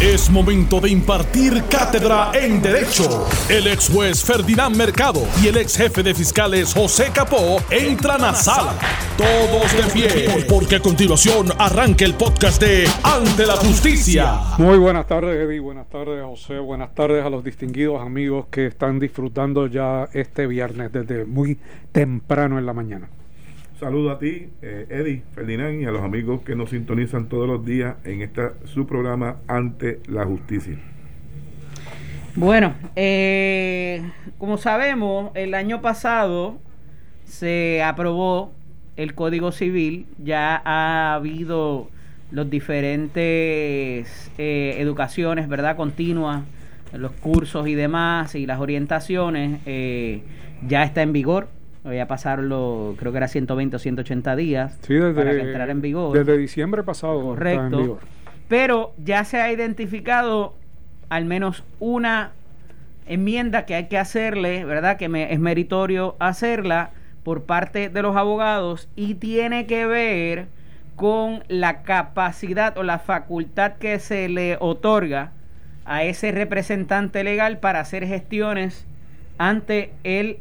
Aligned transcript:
Es 0.00 0.28
momento 0.28 0.80
de 0.80 0.90
impartir 0.90 1.62
cátedra 1.70 2.32
en 2.34 2.60
Derecho. 2.60 3.26
El 3.48 3.68
ex 3.68 3.88
juez 3.88 4.24
Ferdinand 4.24 4.76
Mercado 4.76 5.22
y 5.40 5.46
el 5.46 5.56
ex 5.56 5.76
jefe 5.76 6.02
de 6.02 6.12
fiscales 6.12 6.74
José 6.74 7.10
Capó 7.14 7.58
entran 7.70 8.24
a 8.24 8.34
sala. 8.34 8.74
Todos 9.16 9.72
de 9.72 9.92
pie, 9.92 10.44
porque 10.48 10.76
a 10.76 10.80
continuación 10.80 11.46
arranca 11.58 12.04
el 12.04 12.14
podcast 12.14 12.60
de 12.60 12.88
Ante 13.04 13.46
la 13.46 13.54
Justicia. 13.54 14.40
Muy 14.58 14.78
buenas 14.78 15.06
tardes, 15.06 15.36
Eddie. 15.36 15.60
Buenas 15.60 15.88
tardes, 15.88 16.24
José. 16.24 16.58
Buenas 16.58 16.92
tardes 16.92 17.24
a 17.24 17.30
los 17.30 17.44
distinguidos 17.44 18.02
amigos 18.02 18.46
que 18.50 18.66
están 18.66 18.98
disfrutando 18.98 19.68
ya 19.68 20.08
este 20.12 20.48
viernes 20.48 20.90
desde 20.90 21.24
muy 21.24 21.56
temprano 21.92 22.58
en 22.58 22.66
la 22.66 22.72
mañana. 22.72 23.08
Saludo 23.84 24.12
a 24.12 24.18
ti, 24.18 24.48
eh, 24.62 24.86
Eddie, 24.88 25.24
Ferdinand, 25.34 25.82
y 25.82 25.84
a 25.84 25.90
los 25.90 26.00
amigos 26.00 26.40
que 26.40 26.56
nos 26.56 26.70
sintonizan 26.70 27.28
todos 27.28 27.46
los 27.46 27.66
días 27.66 27.96
en 28.04 28.22
esta 28.22 28.54
su 28.64 28.86
programa 28.86 29.36
Ante 29.46 30.00
la 30.08 30.24
Justicia. 30.24 30.78
Bueno, 32.34 32.72
eh, 32.96 34.00
como 34.38 34.56
sabemos, 34.56 35.32
el 35.34 35.52
año 35.52 35.82
pasado 35.82 36.60
se 37.26 37.82
aprobó 37.82 38.54
el 38.96 39.14
Código 39.14 39.52
Civil, 39.52 40.06
ya 40.16 40.62
ha 40.64 41.12
habido 41.12 41.90
los 42.30 42.48
diferentes 42.48 44.32
eh, 44.38 44.76
educaciones, 44.78 45.46
¿verdad? 45.46 45.76
Continuas, 45.76 46.42
los 46.94 47.12
cursos 47.12 47.68
y 47.68 47.74
demás, 47.74 48.34
y 48.34 48.46
las 48.46 48.60
orientaciones, 48.60 49.60
eh, 49.66 50.22
ya 50.66 50.84
está 50.84 51.02
en 51.02 51.12
vigor 51.12 51.48
Voy 51.84 51.98
a 51.98 52.08
pasarlo, 52.08 52.94
creo 52.98 53.12
que 53.12 53.18
era 53.18 53.28
120 53.28 53.76
o 53.76 53.78
180 53.78 54.36
días 54.36 54.78
para 55.14 55.32
entrar 55.32 55.68
en 55.68 55.82
vigor. 55.82 56.16
Desde 56.16 56.38
diciembre 56.38 56.82
pasado. 56.82 57.20
Correcto. 57.20 57.98
Pero 58.48 58.94
ya 58.96 59.24
se 59.24 59.40
ha 59.42 59.52
identificado 59.52 60.54
al 61.10 61.26
menos 61.26 61.62
una 61.80 62.32
enmienda 63.06 63.66
que 63.66 63.74
hay 63.74 63.88
que 63.88 63.98
hacerle, 63.98 64.64
¿verdad? 64.64 64.96
Que 64.96 65.10
me, 65.10 65.30
es 65.32 65.38
meritorio 65.38 66.16
hacerla 66.20 66.90
por 67.22 67.42
parte 67.42 67.90
de 67.90 68.02
los 68.02 68.16
abogados 68.16 68.88
y 68.96 69.14
tiene 69.14 69.66
que 69.66 69.84
ver 69.84 70.46
con 70.96 71.44
la 71.48 71.82
capacidad 71.82 72.78
o 72.78 72.82
la 72.82 72.98
facultad 72.98 73.74
que 73.74 73.98
se 73.98 74.30
le 74.30 74.56
otorga 74.58 75.32
a 75.84 76.04
ese 76.04 76.32
representante 76.32 77.24
legal 77.24 77.58
para 77.58 77.80
hacer 77.80 78.06
gestiones 78.06 78.86
ante 79.36 79.92
el 80.02 80.38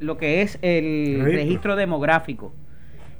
lo 0.00 0.18
que 0.18 0.42
es 0.42 0.58
el 0.62 1.20
registro, 1.22 1.76
demográfico. 1.76 2.52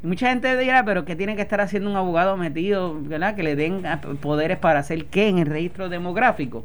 Y 0.02 0.06
mucha 0.06 0.30
gente 0.30 0.56
dirá, 0.56 0.84
pero 0.84 1.04
¿qué 1.04 1.14
tiene 1.14 1.36
que 1.36 1.42
estar 1.42 1.60
haciendo 1.60 1.90
un 1.90 1.96
abogado 1.96 2.36
metido, 2.36 2.98
¿verdad? 3.02 3.36
Que 3.36 3.42
le 3.42 3.54
den 3.54 3.82
poderes 4.20 4.58
para 4.58 4.80
hacer 4.80 5.04
qué 5.06 5.28
en 5.28 5.38
el 5.38 5.46
registro 5.46 5.88
demográfico. 5.88 6.64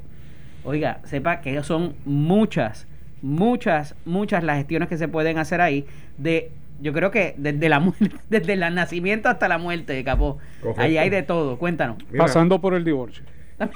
Oiga, 0.63 0.99
sepa 1.03 1.41
que 1.41 1.61
son 1.63 1.95
muchas, 2.05 2.87
muchas, 3.21 3.95
muchas 4.05 4.43
las 4.43 4.57
gestiones 4.57 4.89
que 4.89 4.97
se 4.97 5.07
pueden 5.07 5.37
hacer 5.37 5.61
ahí 5.61 5.85
de 6.17 6.51
yo 6.81 6.91
creo 6.93 7.11
que 7.11 7.35
desde 7.37 7.69
la 7.69 7.81
desde 8.29 8.53
el 8.53 8.59
nacimiento 8.59 9.29
hasta 9.29 9.47
la 9.47 9.57
muerte 9.57 9.93
de 9.93 10.03
Capó. 10.03 10.37
Ahí 10.77 10.97
hay 10.97 11.09
de 11.09 11.23
todo, 11.23 11.57
cuéntanos. 11.57 11.97
Pasando 12.17 12.59
por 12.59 12.73
el 12.73 12.83
divorcio. 12.83 13.23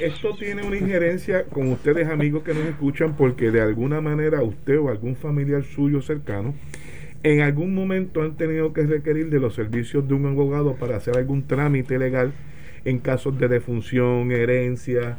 Esto 0.00 0.34
tiene 0.34 0.62
una 0.62 0.76
injerencia 0.76 1.44
con 1.44 1.70
ustedes 1.70 2.08
amigos 2.08 2.42
que 2.42 2.52
nos 2.52 2.64
escuchan 2.64 3.16
porque 3.16 3.50
de 3.50 3.60
alguna 3.60 4.00
manera 4.00 4.42
usted 4.42 4.78
o 4.78 4.88
algún 4.88 5.14
familiar 5.14 5.62
suyo 5.62 6.02
cercano 6.02 6.54
en 7.22 7.40
algún 7.40 7.74
momento 7.74 8.22
han 8.22 8.36
tenido 8.36 8.72
que 8.72 8.82
requerir 8.82 9.30
de 9.30 9.40
los 9.40 9.54
servicios 9.54 10.06
de 10.06 10.14
un 10.14 10.26
abogado 10.26 10.74
para 10.76 10.96
hacer 10.96 11.16
algún 11.16 11.46
trámite 11.46 11.98
legal 11.98 12.32
en 12.84 12.98
casos 12.98 13.38
de 13.38 13.48
defunción, 13.48 14.30
herencia, 14.30 15.16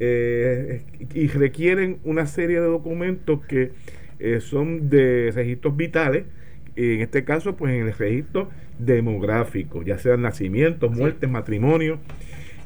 eh, 0.00 0.82
y 1.14 1.28
requieren 1.28 1.98
una 2.04 2.26
serie 2.26 2.60
de 2.60 2.66
documentos 2.66 3.44
que 3.46 3.72
eh, 4.18 4.40
son 4.40 4.90
de 4.90 5.32
registros 5.34 5.76
vitales, 5.76 6.24
en 6.74 7.00
este 7.00 7.24
caso 7.24 7.56
pues 7.56 7.72
en 7.72 7.86
el 7.86 7.94
registro 7.94 8.50
demográfico, 8.78 9.82
ya 9.82 9.96
sean 9.96 10.20
nacimientos, 10.20 10.90
muertes, 10.94 11.30
matrimonio 11.30 11.98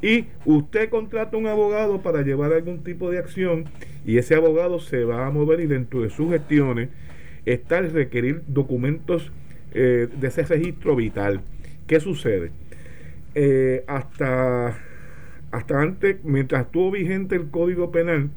y 0.01 0.25
usted 0.45 0.89
contrata 0.89 1.37
un 1.37 1.47
abogado 1.47 2.01
para 2.01 2.21
llevar 2.23 2.53
algún 2.53 2.83
tipo 2.83 3.11
de 3.11 3.19
acción 3.19 3.65
y 4.05 4.17
ese 4.17 4.35
abogado 4.35 4.79
se 4.79 5.03
va 5.03 5.27
a 5.27 5.31
mover 5.31 5.59
y 5.59 5.67
dentro 5.67 6.01
de 6.01 6.09
sus 6.09 6.31
gestiones 6.31 6.89
está 7.45 7.79
el 7.79 7.91
requerir 7.91 8.41
documentos 8.47 9.31
eh, 9.73 10.07
de 10.19 10.27
ese 10.27 10.43
registro 10.43 10.95
vital. 10.95 11.41
¿Qué 11.87 11.99
sucede? 11.99 12.51
Eh, 13.35 13.83
hasta, 13.87 14.77
hasta 15.51 15.81
antes, 15.81 16.23
mientras 16.23 16.65
estuvo 16.65 16.91
vigente 16.91 17.35
el 17.35 17.49
Código 17.49 17.91
Penal, 17.91 18.29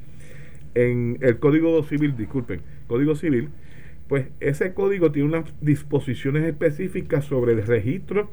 en 0.75 1.19
el 1.21 1.39
Código 1.39 1.83
Civil, 1.85 2.17
disculpen, 2.17 2.61
Código 2.89 3.15
Civil, 3.15 3.49
pues 4.09 4.27
ese 4.41 4.75
código 4.75 5.13
tiene 5.13 5.29
unas 5.29 5.45
disposiciones 5.61 6.45
específicas 6.45 7.25
sobre 7.25 7.53
el 7.53 7.67
registro 7.67 8.29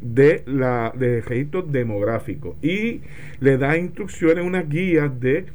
de 0.00 0.42
la 0.46 0.92
de 0.96 1.20
registro 1.20 1.62
demográfico 1.62 2.56
y 2.62 3.00
le 3.40 3.58
da 3.58 3.76
instrucciones, 3.76 4.44
unas 4.44 4.68
guías 4.68 5.20
de 5.20 5.46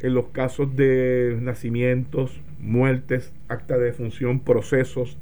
en 0.00 0.14
los 0.14 0.26
casos 0.26 0.76
de 0.76 1.36
nacimientos, 1.40 2.40
muertes, 2.60 3.32
acta 3.48 3.76
de 3.78 3.86
defunción, 3.86 4.40
procesos, 4.40 5.18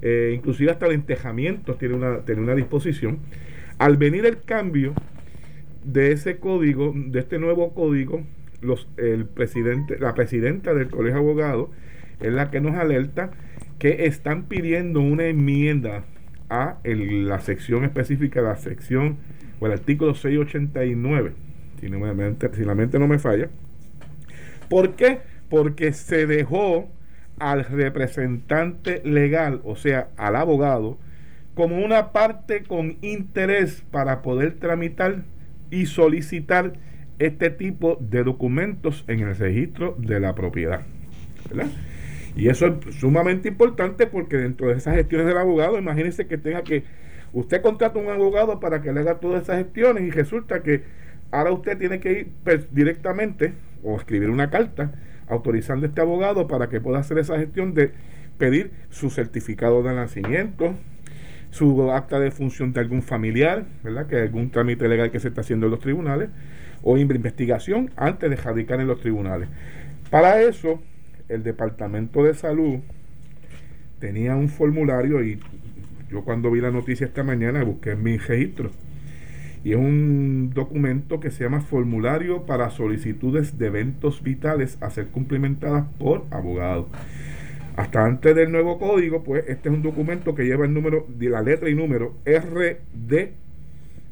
eh, 0.00 0.32
inclusive 0.34 0.70
hasta 0.70 0.86
el 0.86 0.92
entejamiento 0.92 1.74
tiene 1.74 1.94
una, 1.94 2.20
tiene 2.20 2.40
una 2.40 2.54
disposición. 2.54 3.18
Al 3.78 3.96
venir 3.96 4.24
el 4.24 4.40
cambio 4.40 4.94
de 5.84 6.12
ese 6.12 6.38
código, 6.38 6.94
de 6.94 7.20
este 7.20 7.38
nuevo 7.38 7.74
código, 7.74 8.22
los, 8.62 8.88
el 8.96 9.26
presidente, 9.26 9.98
la 9.98 10.14
presidenta 10.14 10.72
del 10.72 10.88
Colegio 10.88 11.16
de 11.16 11.20
Abogados 11.20 11.68
es 12.20 12.32
la 12.32 12.50
que 12.50 12.60
nos 12.60 12.76
alerta 12.76 13.30
que 13.78 14.06
están 14.06 14.44
pidiendo 14.44 15.00
una 15.00 15.26
enmienda 15.26 16.04
a 16.62 16.78
la 16.84 17.40
sección 17.40 17.84
específica, 17.84 18.40
la 18.40 18.56
sección 18.56 19.16
o 19.60 19.66
el 19.66 19.72
artículo 19.72 20.14
689, 20.14 21.32
si, 21.80 21.88
no 21.88 21.98
si 22.52 22.64
la 22.64 22.74
mente 22.74 22.98
no 22.98 23.08
me 23.08 23.18
falla. 23.18 23.48
¿Por 24.68 24.94
qué? 24.94 25.20
Porque 25.48 25.92
se 25.92 26.26
dejó 26.26 26.88
al 27.38 27.64
representante 27.64 29.02
legal, 29.04 29.60
o 29.64 29.76
sea, 29.76 30.08
al 30.16 30.36
abogado, 30.36 30.98
como 31.54 31.84
una 31.84 32.12
parte 32.12 32.62
con 32.62 32.96
interés 33.02 33.84
para 33.90 34.22
poder 34.22 34.54
tramitar 34.54 35.24
y 35.70 35.86
solicitar 35.86 36.74
este 37.18 37.50
tipo 37.50 37.96
de 38.00 38.24
documentos 38.24 39.04
en 39.08 39.20
el 39.20 39.36
registro 39.36 39.96
de 39.98 40.20
la 40.20 40.34
propiedad. 40.34 40.82
¿verdad? 41.48 41.70
Y 42.36 42.48
eso 42.48 42.66
es 42.66 42.96
sumamente 42.96 43.48
importante 43.48 44.06
porque 44.06 44.36
dentro 44.36 44.68
de 44.68 44.74
esas 44.74 44.96
gestiones 44.96 45.26
del 45.26 45.38
abogado, 45.38 45.78
imagínense 45.78 46.26
que 46.26 46.38
tenga 46.38 46.62
que, 46.62 46.82
usted 47.32 47.62
contrata 47.62 47.98
un 47.98 48.08
abogado 48.08 48.60
para 48.60 48.82
que 48.82 48.92
le 48.92 49.00
haga 49.00 49.20
todas 49.20 49.44
esas 49.44 49.58
gestiones 49.58 50.02
y 50.04 50.10
resulta 50.10 50.62
que 50.62 50.82
ahora 51.30 51.52
usted 51.52 51.78
tiene 51.78 52.00
que 52.00 52.12
ir 52.12 52.28
directamente 52.70 53.52
o 53.82 53.96
escribir 53.96 54.30
una 54.30 54.50
carta 54.50 54.92
autorizando 55.28 55.86
a 55.86 55.88
este 55.88 56.00
abogado 56.00 56.46
para 56.48 56.68
que 56.68 56.80
pueda 56.80 56.98
hacer 56.98 57.18
esa 57.18 57.38
gestión 57.38 57.74
de 57.74 57.92
pedir 58.38 58.72
su 58.90 59.10
certificado 59.10 59.82
de 59.82 59.94
nacimiento, 59.94 60.74
su 61.50 61.90
acta 61.92 62.18
de 62.18 62.30
función 62.30 62.72
de 62.72 62.80
algún 62.80 63.02
familiar, 63.02 63.64
¿verdad? 63.82 64.06
Que 64.06 64.16
algún 64.16 64.50
trámite 64.50 64.88
legal 64.88 65.10
que 65.10 65.20
se 65.20 65.28
está 65.28 65.42
haciendo 65.42 65.66
en 65.66 65.70
los 65.70 65.80
tribunales, 65.80 66.30
o 66.82 66.98
investigación 66.98 67.90
antes 67.96 68.28
de 68.28 68.36
radicar 68.36 68.80
en 68.80 68.88
los 68.88 69.00
tribunales. 69.00 69.48
Para 70.10 70.42
eso, 70.42 70.82
el 71.28 71.42
Departamento 71.42 72.22
de 72.24 72.34
Salud 72.34 72.80
tenía 73.98 74.36
un 74.36 74.48
formulario 74.48 75.22
y 75.24 75.40
yo 76.10 76.22
cuando 76.22 76.50
vi 76.50 76.60
la 76.60 76.70
noticia 76.70 77.06
esta 77.06 77.22
mañana 77.22 77.64
busqué 77.64 77.92
en 77.92 78.02
mi 78.02 78.18
registro 78.18 78.70
y 79.64 79.70
es 79.72 79.76
un 79.76 80.50
documento 80.54 81.20
que 81.20 81.30
se 81.30 81.42
llama 81.42 81.62
Formulario 81.62 82.44
para 82.44 82.68
solicitudes 82.68 83.58
de 83.58 83.68
eventos 83.68 84.22
vitales 84.22 84.76
a 84.82 84.90
ser 84.90 85.06
cumplimentadas 85.06 85.86
por 85.98 86.26
abogados. 86.30 86.86
Hasta 87.74 88.04
antes 88.04 88.36
del 88.36 88.52
nuevo 88.52 88.78
código, 88.78 89.24
pues 89.24 89.44
este 89.48 89.70
es 89.70 89.74
un 89.74 89.82
documento 89.82 90.34
que 90.34 90.44
lleva 90.44 90.66
el 90.66 90.74
número, 90.74 91.06
la 91.18 91.40
letra 91.40 91.70
y 91.70 91.74
número 91.74 92.14
RD 92.26 93.30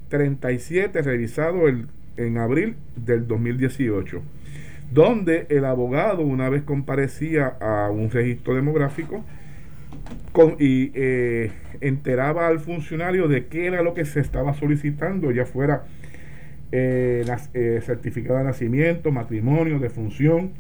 37, 0.08 1.02
revisado 1.02 1.68
el, 1.68 1.86
en 2.16 2.38
abril 2.38 2.76
del 2.96 3.26
2018 3.28 4.22
donde 4.92 5.46
el 5.48 5.64
abogado 5.64 6.22
una 6.22 6.48
vez 6.48 6.62
comparecía 6.62 7.46
a 7.60 7.90
un 7.90 8.10
registro 8.10 8.54
demográfico 8.54 9.24
y 10.58 10.90
eh, 10.94 11.50
enteraba 11.80 12.48
al 12.48 12.60
funcionario 12.60 13.28
de 13.28 13.46
qué 13.46 13.66
era 13.66 13.82
lo 13.82 13.94
que 13.94 14.04
se 14.04 14.20
estaba 14.20 14.54
solicitando, 14.54 15.30
ya 15.30 15.44
fuera 15.44 15.84
eh, 16.72 17.24
eh, 17.54 17.80
certificado 17.84 18.38
de 18.38 18.44
nacimiento, 18.44 19.12
matrimonio, 19.12 19.78
defunción, 19.78 20.52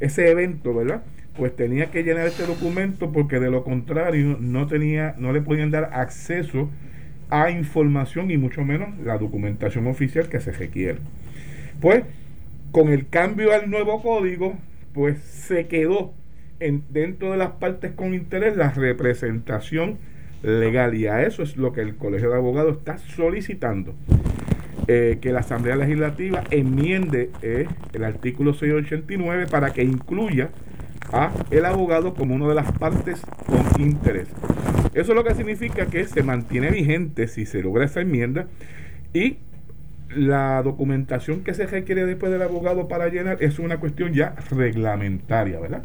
ese 0.00 0.30
evento, 0.30 0.74
¿verdad? 0.74 1.02
Pues 1.36 1.54
tenía 1.54 1.90
que 1.90 2.02
llenar 2.02 2.26
este 2.26 2.46
documento 2.46 3.12
porque 3.12 3.38
de 3.38 3.50
lo 3.50 3.64
contrario 3.64 4.38
no 4.40 4.66
tenía, 4.66 5.14
no 5.18 5.32
le 5.32 5.40
podían 5.40 5.70
dar 5.70 5.90
acceso 5.94 6.68
a 7.30 7.50
información 7.50 8.30
y 8.30 8.36
mucho 8.36 8.64
menos 8.64 8.88
la 9.04 9.18
documentación 9.18 9.86
oficial 9.86 10.28
que 10.28 10.40
se 10.40 10.52
requiere. 10.52 10.98
Pues 11.80 12.04
con 12.72 12.88
el 12.88 13.08
cambio 13.08 13.52
al 13.52 13.70
nuevo 13.70 14.02
código, 14.02 14.56
pues 14.92 15.18
se 15.18 15.66
quedó 15.66 16.12
en, 16.60 16.84
dentro 16.90 17.32
de 17.32 17.36
las 17.36 17.52
partes 17.52 17.92
con 17.92 18.14
interés 18.14 18.56
la 18.56 18.70
representación 18.70 19.98
legal 20.42 20.94
y 20.94 21.06
a 21.06 21.22
eso 21.22 21.42
es 21.42 21.56
lo 21.56 21.72
que 21.72 21.80
el 21.80 21.96
Colegio 21.96 22.30
de 22.30 22.36
Abogados 22.36 22.78
está 22.78 22.98
solicitando. 22.98 23.94
Eh, 24.90 25.18
que 25.20 25.32
la 25.32 25.40
Asamblea 25.40 25.76
Legislativa 25.76 26.44
enmiende 26.50 27.30
eh, 27.42 27.66
el 27.92 28.04
artículo 28.04 28.54
689 28.54 29.46
para 29.46 29.74
que 29.74 29.82
incluya 29.82 30.48
a 31.12 31.30
el 31.50 31.66
abogado 31.66 32.14
como 32.14 32.34
una 32.34 32.48
de 32.48 32.54
las 32.54 32.72
partes 32.72 33.20
con 33.46 33.82
interés. 33.82 34.28
Eso 34.94 35.12
es 35.12 35.14
lo 35.14 35.24
que 35.24 35.34
significa 35.34 35.86
que 35.86 36.06
se 36.06 36.22
mantiene 36.22 36.70
vigente 36.70 37.28
si 37.28 37.44
se 37.44 37.62
logra 37.62 37.84
esa 37.84 38.00
enmienda 38.00 38.46
y 39.12 39.36
la 40.10 40.62
documentación 40.62 41.44
que 41.44 41.54
se 41.54 41.66
requiere 41.66 42.06
después 42.06 42.32
del 42.32 42.42
abogado 42.42 42.88
para 42.88 43.08
llenar 43.08 43.42
es 43.42 43.58
una 43.58 43.78
cuestión 43.78 44.14
ya 44.14 44.34
reglamentaria, 44.50 45.60
¿verdad? 45.60 45.82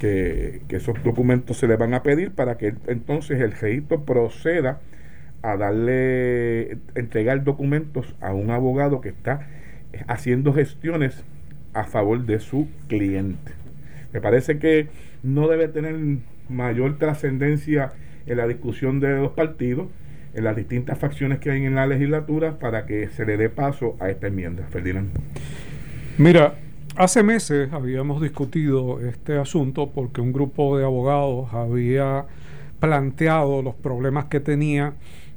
Que, 0.00 0.60
esos 0.68 1.02
documentos 1.02 1.56
se 1.56 1.66
le 1.66 1.76
van 1.76 1.94
a 1.94 2.02
pedir 2.02 2.32
para 2.32 2.58
que 2.58 2.74
entonces 2.86 3.40
el 3.40 3.52
registro 3.52 4.04
proceda 4.04 4.80
a 5.42 5.56
darle, 5.56 6.78
entregar 6.94 7.42
documentos 7.44 8.14
a 8.20 8.32
un 8.32 8.50
abogado 8.50 9.00
que 9.00 9.08
está 9.08 9.46
haciendo 10.06 10.52
gestiones 10.52 11.24
a 11.74 11.84
favor 11.84 12.26
de 12.26 12.40
su 12.40 12.68
cliente. 12.88 13.52
Me 14.12 14.20
parece 14.20 14.58
que 14.58 14.88
no 15.22 15.48
debe 15.48 15.68
tener 15.68 15.96
mayor 16.48 16.98
trascendencia 16.98 17.92
en 18.26 18.36
la 18.36 18.46
discusión 18.46 19.00
de 19.00 19.16
los 19.16 19.32
partidos, 19.32 19.88
en 20.34 20.44
las 20.44 20.56
distintas 20.56 20.98
facciones 20.98 21.38
que 21.38 21.50
hay 21.50 21.64
en 21.64 21.74
la 21.74 21.86
legislatura, 21.86 22.58
para 22.58 22.86
que 22.86 23.08
se 23.08 23.24
le 23.24 23.36
dé 23.36 23.48
paso 23.48 23.96
a 24.00 24.10
esta 24.10 24.26
enmienda. 24.26 24.66
Ferdinand. 24.70 25.10
Mira, 26.18 26.54
hace 26.96 27.22
meses 27.22 27.72
habíamos 27.72 28.20
discutido 28.20 29.00
este 29.00 29.38
asunto 29.38 29.90
porque 29.90 30.20
un 30.20 30.32
grupo 30.32 30.76
de 30.76 30.84
abogados 30.84 31.52
había 31.52 32.26
planteado 32.80 33.62
los 33.62 33.74
problemas 33.74 34.26
que 34.26 34.40
tenía 34.40 34.94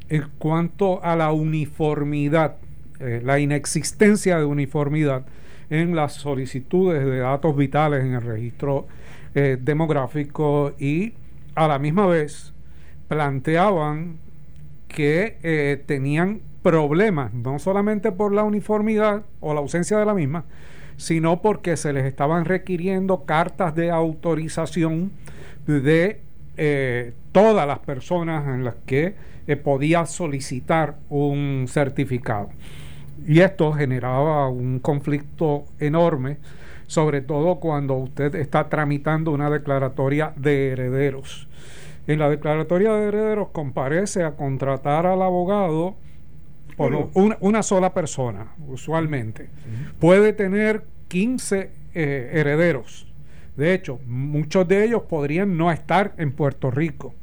en 0.09 0.25
cuanto 0.37 1.03
a 1.03 1.15
la 1.15 1.31
uniformidad, 1.31 2.57
eh, 2.99 3.21
la 3.23 3.39
inexistencia 3.39 4.37
de 4.37 4.45
uniformidad 4.45 5.23
en 5.69 5.95
las 5.95 6.13
solicitudes 6.13 7.05
de 7.05 7.19
datos 7.19 7.55
vitales 7.55 8.03
en 8.03 8.13
el 8.13 8.21
registro 8.21 8.87
eh, 9.33 9.57
demográfico 9.59 10.73
y 10.77 11.13
a 11.55 11.67
la 11.67 11.79
misma 11.79 12.07
vez 12.07 12.53
planteaban 13.07 14.17
que 14.93 15.37
eh, 15.43 15.83
tenían 15.85 16.41
problemas, 16.61 17.33
no 17.33 17.59
solamente 17.59 18.11
por 18.11 18.33
la 18.33 18.43
uniformidad 18.43 19.23
o 19.39 19.53
la 19.53 19.61
ausencia 19.61 19.97
de 19.97 20.05
la 20.05 20.13
misma, 20.13 20.45
sino 20.97 21.41
porque 21.41 21.77
se 21.77 21.93
les 21.93 22.05
estaban 22.05 22.45
requiriendo 22.45 23.25
cartas 23.25 23.73
de 23.75 23.89
autorización 23.89 25.11
de 25.65 26.21
todas 27.31 27.65
las 27.65 27.79
personas 27.79 28.47
en 28.47 28.63
las 28.63 28.75
que 28.85 29.15
podía 29.63 30.05
solicitar 30.05 30.97
un 31.09 31.65
certificado. 31.67 32.49
Y 33.27 33.39
esto 33.41 33.71
generaba 33.73 34.49
un 34.49 34.79
conflicto 34.79 35.65
enorme, 35.79 36.37
sobre 36.87 37.21
todo 37.21 37.59
cuando 37.59 37.95
usted 37.95 38.35
está 38.35 38.67
tramitando 38.67 39.31
una 39.31 39.49
declaratoria 39.49 40.33
de 40.35 40.71
herederos. 40.71 41.47
En 42.07 42.19
la 42.19 42.29
declaratoria 42.29 42.93
de 42.93 43.07
herederos 43.07 43.49
comparece 43.49 44.23
a 44.23 44.35
contratar 44.35 45.05
al 45.05 45.21
abogado 45.21 45.95
por 46.75 47.09
una, 47.13 47.63
sola 47.63 47.93
persona, 47.93 48.53
usualmente. 48.67 49.49
Puede 49.99 50.33
tener 50.33 50.83
15 51.09 51.69
eh, 51.93 52.29
herederos. 52.33 53.07
De 53.55 53.73
hecho, 53.73 53.99
muchos 54.07 54.67
de 54.67 54.85
ellos 54.85 55.03
podrían 55.03 55.57
no 55.57 55.71
estar 55.71 56.13
en 56.17 56.31
Puerto 56.31 56.71
Rico. 56.71 57.13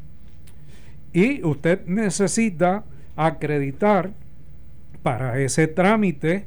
Y 1.12 1.42
usted 1.42 1.84
necesita 1.86 2.84
acreditar 3.16 4.12
para 5.02 5.40
ese 5.40 5.66
trámite 5.66 6.46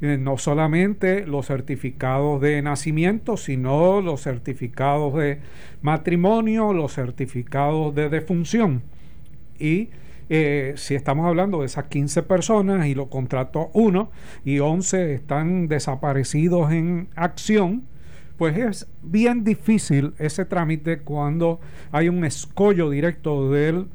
no 0.00 0.36
solamente 0.36 1.26
los 1.26 1.46
certificados 1.46 2.40
de 2.40 2.60
nacimiento, 2.62 3.36
sino 3.36 4.00
los 4.00 4.22
certificados 4.22 5.14
de 5.14 5.40
matrimonio, 5.80 6.72
los 6.72 6.94
certificados 6.94 7.94
de 7.94 8.08
defunción. 8.10 8.82
Y 9.58 9.88
eh, 10.28 10.74
si 10.76 10.94
estamos 10.94 11.26
hablando 11.26 11.60
de 11.60 11.66
esas 11.66 11.84
15 11.84 12.24
personas 12.24 12.86
y 12.86 12.94
lo 12.94 13.08
contrató 13.08 13.70
uno 13.72 14.10
y 14.44 14.58
11 14.58 15.14
están 15.14 15.68
desaparecidos 15.68 16.72
en 16.72 17.08
acción, 17.14 17.84
pues 18.36 18.56
es 18.58 18.88
bien 19.02 19.44
difícil 19.44 20.14
ese 20.18 20.44
trámite 20.44 20.98
cuando 20.98 21.60
hay 21.90 22.08
un 22.08 22.24
escollo 22.24 22.90
directo 22.90 23.50
del 23.50 23.86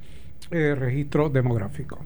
eh, 0.50 0.76
registro 0.76 1.30
demográfico. 1.30 2.00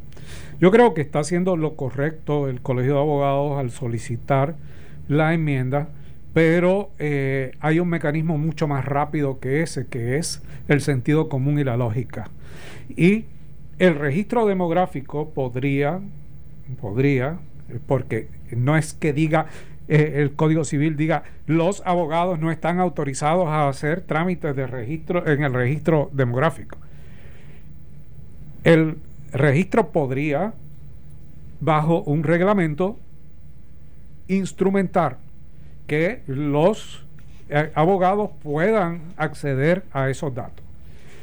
Yo 0.60 0.72
creo 0.72 0.94
que 0.94 1.02
está 1.02 1.20
haciendo 1.20 1.58
lo 1.58 1.76
correcto 1.76 2.48
el 2.48 2.62
Colegio 2.62 2.94
de 2.94 3.00
Abogados 3.00 3.60
al 3.60 3.72
solicitar 3.72 4.56
la 5.08 5.34
enmienda, 5.34 5.90
pero 6.34 6.92
eh, 7.00 7.52
hay 7.60 7.80
un 7.80 7.90
mecanismo 7.90 8.38
mucho 8.38 8.68
más 8.68 8.86
rápido 8.86 9.40
que 9.40 9.62
ese, 9.62 9.88
que 9.88 10.18
es 10.18 10.42
el 10.68 10.82
sentido 10.82 11.30
común 11.30 11.60
y 11.60 11.64
la 11.64 11.78
lógica. 11.78 12.30
Y 12.90 13.26
el 13.80 13.96
registro 13.96 14.46
demográfico 14.46 15.30
podría, 15.32 16.00
podría, 16.80 17.40
porque 17.88 18.28
no 18.56 18.78
es 18.78 18.94
que 18.94 19.14
diga 19.14 19.48
eh, 19.88 20.14
el 20.16 20.34
Código 20.34 20.64
Civil 20.64 20.98
diga 20.98 21.24
los 21.46 21.84
abogados 21.86 22.40
no 22.40 22.52
están 22.52 22.80
autorizados 22.80 23.48
a 23.48 23.70
hacer 23.70 24.02
trámites 24.02 24.56
de 24.56 24.66
registro 24.66 25.28
en 25.28 25.44
el 25.44 25.54
registro 25.54 26.10
demográfico. 26.12 26.78
El 28.64 28.98
registro 29.36 29.92
podría, 29.92 30.54
bajo 31.60 32.02
un 32.04 32.24
reglamento, 32.24 32.98
instrumentar 34.28 35.18
que 35.88 36.24
los 36.28 37.06
eh, 37.50 37.72
abogados 37.76 38.32
puedan 38.42 39.02
acceder 39.18 39.84
a 39.94 40.10
esos 40.10 40.34
datos. 40.34 40.66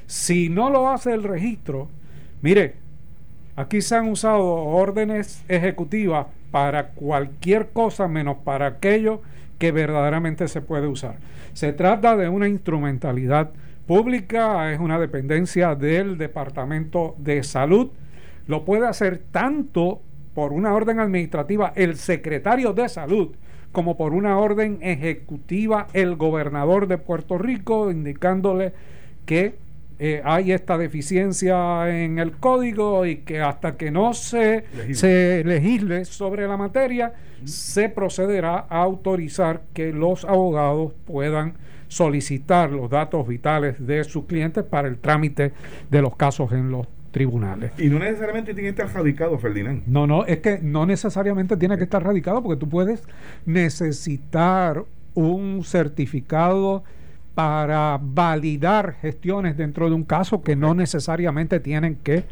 Si 0.06 0.48
no 0.48 0.70
lo 0.70 0.88
hace 0.88 1.12
el 1.12 1.22
registro, 1.24 1.88
mire, 2.42 2.74
aquí 3.56 3.80
se 3.80 3.96
han 3.96 4.08
usado 4.08 4.44
órdenes 4.44 5.42
ejecutivas 5.48 6.26
para 6.50 6.88
cualquier 6.88 7.70
cosa 7.70 8.08
menos 8.08 8.36
para 8.44 8.66
aquello 8.66 9.22
que 9.58 9.72
verdaderamente 9.72 10.48
se 10.48 10.60
puede 10.60 10.86
usar. 10.86 11.16
Se 11.54 11.72
trata 11.72 12.16
de 12.16 12.28
una 12.28 12.48
instrumentalidad 12.48 13.50
pública, 13.86 14.72
es 14.72 14.80
una 14.80 14.98
dependencia 14.98 15.74
del 15.74 16.18
Departamento 16.18 17.14
de 17.18 17.42
Salud. 17.42 17.90
Lo 18.46 18.64
puede 18.64 18.86
hacer 18.86 19.22
tanto 19.30 20.00
por 20.34 20.52
una 20.52 20.74
orden 20.74 21.00
administrativa 21.00 21.72
el 21.76 21.96
secretario 21.96 22.72
de 22.72 22.88
Salud 22.88 23.34
como 23.72 23.96
por 23.96 24.12
una 24.12 24.38
orden 24.38 24.78
ejecutiva 24.82 25.88
el 25.94 26.16
gobernador 26.16 26.86
de 26.86 26.98
Puerto 26.98 27.38
Rico 27.38 27.90
indicándole 27.90 28.74
que 29.24 29.56
eh, 30.04 30.20
hay 30.24 30.50
esta 30.50 30.76
deficiencia 30.76 31.88
en 31.88 32.18
el 32.18 32.32
código 32.32 33.06
y 33.06 33.18
que 33.18 33.40
hasta 33.40 33.76
que 33.76 33.92
no 33.92 34.14
se 34.14 34.64
se 34.94 35.44
legisle 35.44 36.04
sobre 36.06 36.48
la 36.48 36.56
materia, 36.56 37.12
se 37.44 37.88
procederá 37.88 38.66
a 38.68 38.82
autorizar 38.82 39.62
que 39.72 39.92
los 39.92 40.24
abogados 40.24 40.92
puedan 41.04 41.54
solicitar 41.86 42.72
los 42.72 42.90
datos 42.90 43.28
vitales 43.28 43.86
de 43.86 44.02
sus 44.02 44.24
clientes 44.24 44.64
para 44.64 44.88
el 44.88 44.98
trámite 44.98 45.52
de 45.88 46.02
los 46.02 46.16
casos 46.16 46.50
en 46.50 46.72
los 46.72 46.88
tribunales. 47.12 47.70
Y 47.78 47.86
no 47.86 48.00
necesariamente 48.00 48.54
tiene 48.54 48.74
que 48.74 48.82
estar 48.82 48.92
radicado, 48.92 49.38
Ferdinand. 49.38 49.84
No, 49.86 50.08
no, 50.08 50.24
es 50.24 50.38
que 50.38 50.58
no 50.60 50.84
necesariamente 50.84 51.56
tiene 51.56 51.78
que 51.78 51.84
estar 51.84 52.02
radicado 52.02 52.42
porque 52.42 52.58
tú 52.58 52.68
puedes 52.68 53.04
necesitar 53.46 54.82
un 55.14 55.62
certificado 55.62 56.82
para 57.34 57.98
validar 58.00 58.94
gestiones 59.00 59.56
dentro 59.56 59.88
de 59.88 59.94
un 59.94 60.04
caso 60.04 60.42
que 60.42 60.56
no 60.56 60.74
necesariamente 60.74 61.60
tienen 61.60 61.96
que 61.96 62.24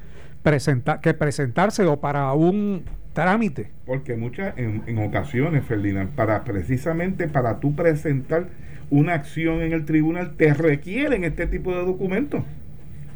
presentar 0.43 1.01
que 1.01 1.15
presentarse 1.15 1.85
o 1.85 2.01
para 2.01 2.33
un 2.33 2.85
trámite. 3.13 3.71
Porque 3.87 4.17
muchas 4.17 4.57
en, 4.59 4.83
en 4.87 4.99
ocasiones, 4.99 5.65
Ferdinand, 5.65 6.11
para 6.11 6.45
precisamente 6.45 7.29
para 7.29 7.61
tú 7.61 7.75
presentar 7.75 8.49
una 8.91 9.15
acción 9.15 9.63
en 9.63 9.73
el 9.73 9.85
tribunal, 9.85 10.37
te 10.37 10.53
requieren 10.53 11.25
este 11.25 11.47
tipo 11.47 11.73
de 11.73 11.85
documentos. 11.85 12.43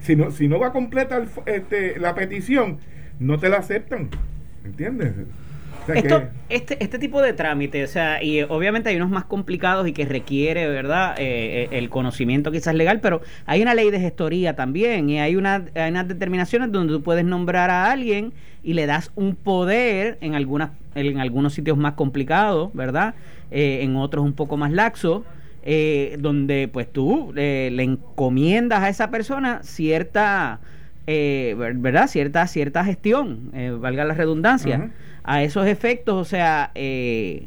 Si 0.00 0.16
no, 0.16 0.30
si 0.30 0.48
no 0.48 0.58
va 0.58 0.68
a 0.68 0.72
completar 0.72 1.26
este, 1.46 1.98
la 1.98 2.14
petición, 2.14 2.78
no 3.18 3.38
te 3.38 3.48
la 3.48 3.58
aceptan. 3.58 4.10
¿Entiendes? 4.64 5.12
Este, 6.48 6.82
este 6.82 6.98
tipo 6.98 7.20
de 7.22 7.32
trámite, 7.32 7.84
o 7.84 7.86
sea, 7.86 8.22
y 8.22 8.42
obviamente 8.42 8.88
hay 8.88 8.96
unos 8.96 9.10
más 9.10 9.24
complicados 9.24 9.86
y 9.88 9.92
que 9.92 10.04
requiere, 10.04 10.68
¿verdad?, 10.68 11.14
eh, 11.18 11.68
eh, 11.70 11.78
el 11.78 11.90
conocimiento 11.90 12.50
quizás 12.50 12.74
legal, 12.74 13.00
pero 13.00 13.20
hay 13.46 13.62
una 13.62 13.74
ley 13.74 13.90
de 13.90 14.00
gestoría 14.00 14.54
también 14.54 15.10
y 15.10 15.20
hay, 15.20 15.36
una, 15.36 15.64
hay 15.74 15.90
unas 15.90 16.08
determinaciones 16.08 16.72
donde 16.72 16.92
tú 16.92 17.02
puedes 17.02 17.24
nombrar 17.24 17.70
a 17.70 17.90
alguien 17.90 18.32
y 18.62 18.74
le 18.74 18.86
das 18.86 19.10
un 19.14 19.36
poder 19.36 20.18
en, 20.20 20.34
algunas, 20.34 20.70
en 20.94 21.18
algunos 21.18 21.54
sitios 21.54 21.76
más 21.76 21.94
complicados, 21.94 22.72
¿verdad?, 22.74 23.14
eh, 23.50 23.80
en 23.82 23.96
otros 23.96 24.24
un 24.24 24.32
poco 24.32 24.56
más 24.56 24.72
laxos. 24.72 25.22
donde 26.18 26.68
pues 26.70 26.92
tú 26.92 27.32
le 27.34 27.82
encomiendas 27.82 28.82
a 28.82 28.88
esa 28.90 29.10
persona 29.10 29.60
cierta 29.62 30.60
verdad 31.06 32.06
cierta 32.06 32.46
cierta 32.46 32.84
gestión 32.84 33.50
valga 33.80 34.04
la 34.04 34.12
redundancia 34.12 34.90
a 35.24 35.42
esos 35.42 35.66
efectos, 35.66 36.14
o 36.14 36.24
sea, 36.24 36.70
eh, 36.74 37.46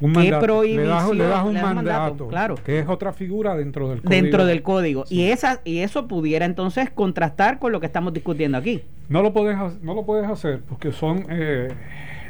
un 0.00 0.12
¿qué 0.14 0.32
prohibición? 0.32 1.18
Le 1.18 1.24
das, 1.24 1.44
un, 1.44 1.54
mandato, 1.54 2.28
claro. 2.28 2.56
que 2.56 2.80
es 2.80 2.88
otra 2.88 3.12
figura 3.12 3.56
dentro 3.56 3.88
del 3.88 4.02
código. 4.02 4.22
Dentro 4.22 4.46
del 4.46 4.62
código. 4.62 5.04
Y, 5.08 5.22
esa, 5.30 5.60
y 5.64 5.78
eso 5.78 6.06
pudiera 6.06 6.44
entonces 6.44 6.90
contrastar 6.90 7.58
con 7.58 7.72
lo 7.72 7.80
que 7.80 7.86
estamos 7.86 8.12
discutiendo 8.12 8.58
aquí. 8.58 8.82
No 9.08 9.22
lo 9.22 9.32
puedes, 9.32 9.56
no 9.82 9.94
lo 9.94 10.04
puedes 10.04 10.28
hacer 10.28 10.60
porque 10.68 10.92
son 10.92 11.26
eh, 11.30 11.68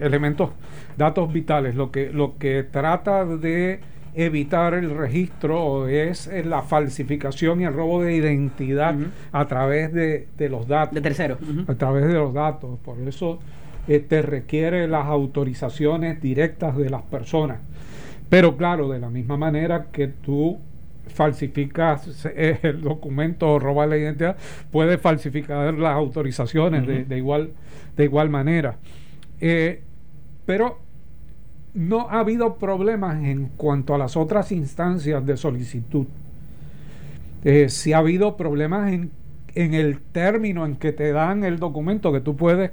elementos, 0.00 0.50
datos 0.96 1.32
vitales. 1.32 1.74
Lo 1.74 1.90
que, 1.90 2.10
lo 2.12 2.38
que 2.38 2.62
trata 2.62 3.24
de 3.24 3.80
evitar 4.14 4.74
el 4.74 4.94
registro 4.94 5.88
es 5.88 6.30
la 6.44 6.62
falsificación 6.62 7.62
y 7.62 7.64
el 7.64 7.72
robo 7.72 8.02
de 8.02 8.14
identidad 8.14 8.94
a 9.32 9.46
través 9.46 9.92
de, 9.92 10.26
los 10.50 10.68
datos. 10.68 10.94
De 10.94 11.00
terceros. 11.00 11.38
A 11.66 11.74
través 11.74 12.06
de 12.06 12.14
los 12.14 12.34
datos. 12.34 12.78
Por 12.84 12.98
eso 13.06 13.38
te 13.86 14.22
requiere 14.22 14.86
las 14.88 15.06
autorizaciones 15.06 16.20
directas 16.20 16.76
de 16.76 16.90
las 16.90 17.02
personas. 17.02 17.58
Pero 18.28 18.56
claro, 18.56 18.88
de 18.88 18.98
la 18.98 19.10
misma 19.10 19.36
manera 19.36 19.88
que 19.92 20.08
tú 20.08 20.58
falsificas 21.08 22.26
el 22.34 22.80
documento 22.80 23.52
o 23.52 23.58
robas 23.58 23.88
la 23.88 23.98
identidad, 23.98 24.36
puedes 24.70 25.00
falsificar 25.00 25.74
las 25.74 25.94
autorizaciones 25.94 27.08
de, 27.08 27.18
igual, 27.18 27.50
de 27.96 28.04
igual 28.04 28.30
manera. 28.30 28.76
Eh, 29.40 29.82
pero 30.46 30.78
no 31.74 32.08
ha 32.10 32.20
habido 32.20 32.56
problemas 32.56 33.22
en 33.24 33.48
cuanto 33.56 33.94
a 33.94 33.98
las 33.98 34.16
otras 34.16 34.52
instancias 34.52 35.24
de 35.24 35.36
solicitud. 35.36 36.06
Eh, 37.44 37.68
si 37.68 37.92
ha 37.92 37.98
habido 37.98 38.36
problemas 38.36 38.92
en, 38.92 39.10
en 39.54 39.74
el 39.74 39.98
término 40.00 40.64
en 40.64 40.76
que 40.76 40.92
te 40.92 41.12
dan 41.12 41.44
el 41.44 41.58
documento 41.58 42.12
que 42.12 42.20
tú 42.20 42.36
puedes 42.36 42.70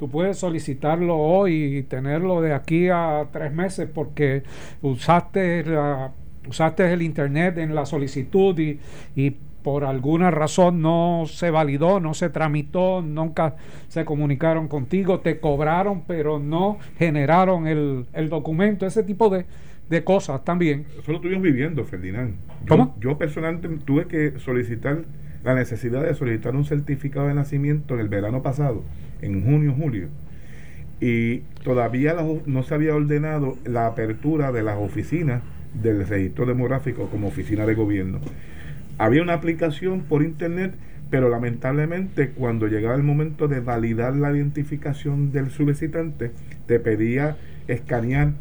Tú 0.00 0.08
puedes 0.08 0.38
solicitarlo 0.38 1.14
hoy 1.14 1.76
y 1.76 1.82
tenerlo 1.82 2.40
de 2.40 2.54
aquí 2.54 2.88
a 2.88 3.26
tres 3.30 3.52
meses 3.52 3.86
porque 3.94 4.44
usaste, 4.80 5.62
la, 5.62 6.12
usaste 6.48 6.90
el 6.90 7.02
Internet 7.02 7.58
en 7.58 7.74
la 7.74 7.84
solicitud 7.84 8.58
y, 8.58 8.80
y 9.14 9.36
por 9.62 9.84
alguna 9.84 10.30
razón 10.30 10.80
no 10.80 11.24
se 11.26 11.50
validó, 11.50 12.00
no 12.00 12.14
se 12.14 12.30
tramitó, 12.30 13.02
nunca 13.02 13.56
se 13.88 14.06
comunicaron 14.06 14.68
contigo, 14.68 15.20
te 15.20 15.38
cobraron, 15.38 16.04
pero 16.06 16.38
no 16.38 16.78
generaron 16.96 17.66
el, 17.66 18.06
el 18.14 18.30
documento, 18.30 18.86
ese 18.86 19.02
tipo 19.02 19.28
de, 19.28 19.44
de 19.90 20.02
cosas 20.02 20.42
también. 20.46 20.86
Eso 20.98 21.12
lo 21.12 21.16
estuvimos 21.16 21.42
viviendo, 21.42 21.84
Ferdinand. 21.84 22.36
¿Cómo? 22.66 22.96
Yo 23.00 23.18
personalmente 23.18 23.84
tuve 23.84 24.06
que 24.06 24.38
solicitar 24.38 25.04
la 25.44 25.54
necesidad 25.54 26.02
de 26.02 26.14
solicitar 26.14 26.56
un 26.56 26.64
certificado 26.64 27.28
de 27.28 27.34
nacimiento 27.34 27.92
en 27.92 28.00
el 28.00 28.08
verano 28.08 28.42
pasado 28.42 28.82
en 29.22 29.44
junio, 29.44 29.74
julio, 29.78 30.08
y 31.00 31.38
todavía 31.64 32.16
no 32.46 32.62
se 32.62 32.74
había 32.74 32.94
ordenado 32.94 33.56
la 33.64 33.86
apertura 33.86 34.52
de 34.52 34.62
las 34.62 34.78
oficinas 34.78 35.42
del 35.74 36.06
registro 36.06 36.46
demográfico 36.46 37.08
como 37.08 37.28
oficina 37.28 37.66
de 37.66 37.74
gobierno. 37.74 38.20
Había 38.98 39.22
una 39.22 39.34
aplicación 39.34 40.02
por 40.02 40.22
internet, 40.22 40.74
pero 41.08 41.28
lamentablemente 41.28 42.30
cuando 42.30 42.66
llegaba 42.66 42.94
el 42.94 43.02
momento 43.02 43.48
de 43.48 43.60
validar 43.60 44.14
la 44.14 44.30
identificación 44.30 45.32
del 45.32 45.50
solicitante, 45.50 46.32
te 46.66 46.78
pedía 46.80 47.36
escanear 47.66 48.32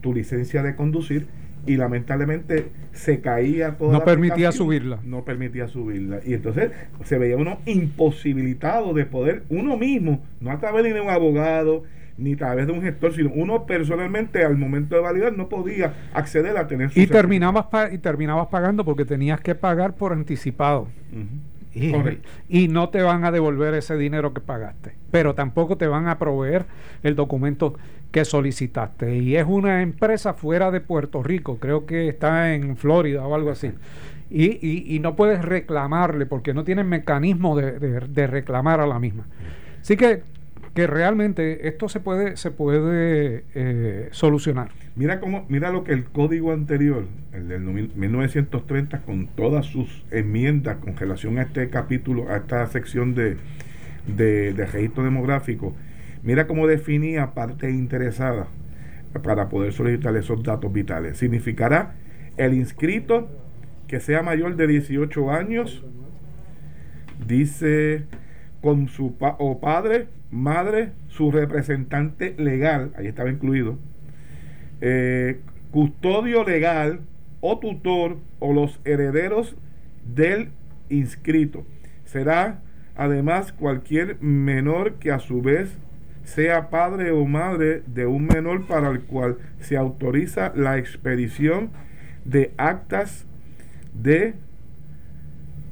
tu 0.00 0.14
licencia 0.14 0.62
de 0.62 0.74
conducir 0.74 1.26
y 1.66 1.76
lamentablemente 1.76 2.70
se 2.92 3.20
caía 3.20 3.76
toda 3.76 3.92
no 3.92 4.04
permitía 4.04 4.52
subirla. 4.52 5.00
No 5.04 5.24
permitía 5.24 5.68
subirla. 5.68 6.20
Y 6.24 6.34
entonces 6.34 6.70
se 7.04 7.18
veía 7.18 7.36
uno 7.36 7.58
imposibilitado 7.66 8.94
de 8.94 9.04
poder 9.04 9.42
uno 9.48 9.76
mismo 9.76 10.24
no 10.40 10.50
a 10.50 10.58
través 10.58 10.84
de 10.84 11.00
un 11.00 11.10
abogado 11.10 11.82
ni 12.18 12.32
a 12.32 12.36
través 12.36 12.66
de 12.66 12.72
un 12.72 12.82
gestor 12.82 13.14
sino 13.14 13.30
uno 13.34 13.66
personalmente 13.66 14.44
al 14.44 14.56
momento 14.56 14.94
de 14.94 15.02
validar 15.02 15.36
no 15.36 15.48
podía 15.48 15.92
acceder 16.14 16.56
a 16.56 16.66
tener 16.66 16.90
su 16.90 17.00
y 17.00 17.06
terminabas 17.06 17.66
y 17.92 17.98
terminabas 17.98 18.48
pagando 18.48 18.84
porque 18.84 19.04
tenías 19.04 19.40
que 19.40 19.54
pagar 19.54 19.94
por 19.94 20.12
anticipado 20.12 20.88
y, 22.48 22.68
no 22.68 22.88
te 22.88 23.02
van 23.02 23.24
a 23.24 23.30
devolver 23.30 23.74
ese 23.74 23.96
dinero 23.96 24.32
que 24.32 24.40
pagaste, 24.40 24.94
pero 25.10 25.34
tampoco 25.34 25.76
te 25.76 25.86
van 25.86 26.08
a 26.08 26.18
proveer 26.18 26.64
el 27.02 27.14
documento 27.14 27.74
que 28.10 28.24
solicitaste. 28.24 29.16
Y 29.16 29.36
es 29.36 29.46
una 29.46 29.82
empresa 29.82 30.34
fuera 30.34 30.70
de 30.70 30.80
Puerto 30.80 31.22
Rico, 31.22 31.58
creo 31.58 31.84
que 31.84 32.08
está 32.08 32.54
en 32.54 32.76
Florida 32.76 33.26
o 33.26 33.34
algo 33.34 33.50
así. 33.50 33.72
Y, 34.30 34.94
y, 34.94 34.98
no 34.98 35.14
puedes 35.14 35.44
reclamarle 35.44 36.26
porque 36.26 36.52
no 36.52 36.64
tienen 36.64 36.88
mecanismo 36.88 37.56
de, 37.56 37.78
de 37.78 38.26
reclamar 38.26 38.80
a 38.80 38.86
la 38.86 38.98
misma. 38.98 39.26
Así 39.80 39.96
que 39.96 40.22
que 40.76 40.86
realmente 40.86 41.68
esto 41.68 41.88
se 41.88 42.00
puede, 42.00 42.36
se 42.36 42.50
puede 42.50 43.44
eh, 43.54 44.08
solucionar. 44.10 44.68
Mira 44.94 45.20
cómo, 45.20 45.46
mira 45.48 45.70
lo 45.70 45.84
que 45.84 45.94
el 45.94 46.04
código 46.04 46.52
anterior, 46.52 47.06
el 47.32 47.48
del 47.48 47.62
1930, 47.62 49.00
con 49.00 49.26
todas 49.26 49.64
sus 49.64 50.04
enmiendas 50.10 50.76
con 50.76 50.94
relación 50.94 51.38
a 51.38 51.42
este 51.42 51.70
capítulo, 51.70 52.28
a 52.28 52.36
esta 52.36 52.66
sección 52.66 53.14
de, 53.14 53.38
de, 54.06 54.52
registro 54.66 55.02
demográfico, 55.02 55.74
mira 56.22 56.46
cómo 56.46 56.66
definía 56.66 57.32
parte 57.32 57.70
interesada 57.70 58.46
para 59.22 59.48
poder 59.48 59.72
solicitar 59.72 60.14
esos 60.14 60.42
datos 60.42 60.70
vitales. 60.70 61.16
Significará 61.16 61.94
el 62.36 62.52
inscrito 62.52 63.30
que 63.88 63.98
sea 63.98 64.22
mayor 64.22 64.56
de 64.56 64.66
18 64.66 65.30
años, 65.30 65.82
dice 67.26 68.04
con 68.60 68.88
su 68.88 69.16
o 69.20 69.58
padre 69.58 70.08
madre, 70.36 70.92
su 71.08 71.30
representante 71.30 72.34
legal, 72.38 72.92
ahí 72.96 73.06
estaba 73.06 73.30
incluido, 73.30 73.78
eh, 74.80 75.40
custodio 75.70 76.44
legal 76.44 77.00
o 77.40 77.58
tutor 77.58 78.18
o 78.38 78.52
los 78.52 78.80
herederos 78.84 79.56
del 80.04 80.50
inscrito. 80.88 81.66
Será 82.04 82.62
además 82.94 83.52
cualquier 83.52 84.20
menor 84.20 84.94
que 84.94 85.10
a 85.10 85.18
su 85.18 85.42
vez 85.42 85.76
sea 86.24 86.70
padre 86.70 87.12
o 87.12 87.24
madre 87.24 87.82
de 87.86 88.06
un 88.06 88.26
menor 88.26 88.66
para 88.66 88.90
el 88.90 89.02
cual 89.02 89.38
se 89.60 89.76
autoriza 89.76 90.52
la 90.56 90.78
expedición 90.78 91.70
de 92.24 92.52
actas 92.56 93.26
de 93.94 94.34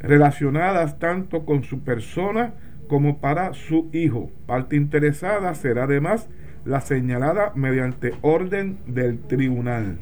relacionadas 0.00 0.98
tanto 0.98 1.44
con 1.44 1.64
su 1.64 1.80
persona 1.80 2.54
como 2.88 3.20
para 3.20 3.54
su 3.54 3.88
hijo. 3.92 4.30
Parte 4.46 4.76
interesada 4.76 5.54
será 5.54 5.84
además 5.84 6.28
la 6.64 6.80
señalada 6.80 7.52
mediante 7.54 8.12
orden 8.22 8.78
del 8.86 9.18
tribunal. 9.18 9.98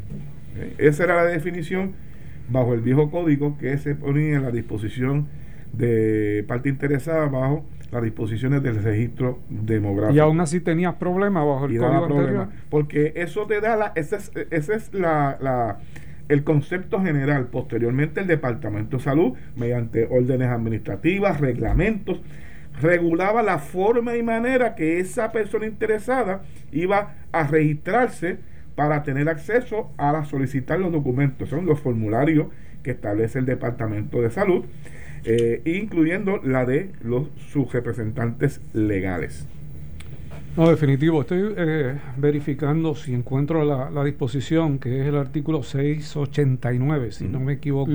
Eh, 0.56 0.74
esa 0.78 1.04
era 1.04 1.16
la 1.16 1.24
definición 1.24 1.92
bajo 2.48 2.74
el 2.74 2.80
viejo 2.80 3.10
código 3.10 3.56
que 3.58 3.76
se 3.78 3.94
ponía 3.94 4.36
en 4.36 4.42
la 4.42 4.50
disposición 4.50 5.28
de 5.72 6.44
parte 6.46 6.68
interesada 6.68 7.26
bajo 7.26 7.64
las 7.90 8.02
disposiciones 8.02 8.62
del 8.62 8.82
registro 8.82 9.40
demográfico. 9.50 10.16
Y 10.16 10.18
aún 10.18 10.40
así 10.40 10.60
tenías 10.60 10.94
problemas 10.94 11.44
bajo 11.46 11.66
el 11.66 11.78
código 11.78 12.04
anterior. 12.04 12.48
Porque 12.70 13.12
eso 13.16 13.46
te 13.46 13.60
da 13.60 13.76
la, 13.76 13.92
ese 13.94 14.16
es, 14.16 14.32
ese 14.50 14.74
es 14.74 14.94
la, 14.94 15.36
la, 15.40 15.78
el 16.28 16.42
concepto 16.42 17.02
general. 17.02 17.46
Posteriormente 17.48 18.20
el 18.20 18.26
Departamento 18.26 18.96
de 18.96 19.02
Salud, 19.02 19.34
mediante 19.56 20.08
órdenes 20.10 20.48
administrativas, 20.48 21.40
reglamentos, 21.40 22.22
regulaba 22.82 23.42
la 23.42 23.58
forma 23.58 24.16
y 24.16 24.22
manera 24.22 24.74
que 24.74 24.98
esa 24.98 25.32
persona 25.32 25.66
interesada 25.66 26.42
iba 26.72 27.14
a 27.32 27.46
registrarse 27.46 28.38
para 28.74 29.02
tener 29.02 29.28
acceso 29.28 29.90
a 29.96 30.24
solicitar 30.24 30.80
los 30.80 30.92
documentos. 30.92 31.48
Son 31.48 31.64
los 31.64 31.80
formularios 31.80 32.48
que 32.82 32.90
establece 32.90 33.38
el 33.38 33.46
Departamento 33.46 34.20
de 34.20 34.30
Salud, 34.30 34.64
eh, 35.24 35.62
incluyendo 35.64 36.40
la 36.42 36.64
de 36.66 36.90
los 37.02 37.28
sus 37.52 37.72
representantes 37.72 38.60
legales. 38.72 39.46
No, 40.56 40.68
definitivo. 40.68 41.22
Estoy 41.22 41.54
eh, 41.56 41.98
verificando 42.18 42.94
si 42.94 43.14
encuentro 43.14 43.64
la, 43.64 44.04
disposición, 44.04 44.78
que 44.78 45.00
es 45.00 45.06
el 45.06 45.16
artículo 45.16 45.62
689, 45.62 47.12
si 47.12 47.24
no 47.24 47.40
me 47.40 47.54
equivoco, 47.54 47.92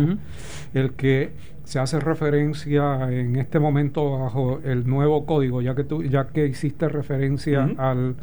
el 0.73 0.93
que 0.93 1.31
se 1.65 1.79
hace 1.79 1.99
referencia 1.99 3.11
en 3.11 3.35
este 3.35 3.59
momento 3.59 4.19
bajo 4.19 4.59
el 4.63 4.87
nuevo 4.87 5.25
código, 5.25 5.61
ya 5.61 5.75
que 5.75 5.83
tú, 5.83 6.01
ya 6.03 6.27
que 6.27 6.47
hiciste 6.47 6.89
referencia 6.89 7.63
al, 7.77 8.15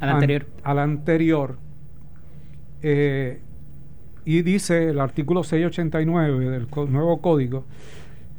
Al 0.00 0.08
anterior. 0.10 0.46
al 0.62 0.78
anterior. 0.78 1.56
Eh, 2.82 3.40
y 4.24 4.42
dice 4.42 4.90
el 4.90 5.00
artículo 5.00 5.42
689 5.42 6.50
del 6.50 6.66
nuevo 6.90 7.20
código, 7.22 7.64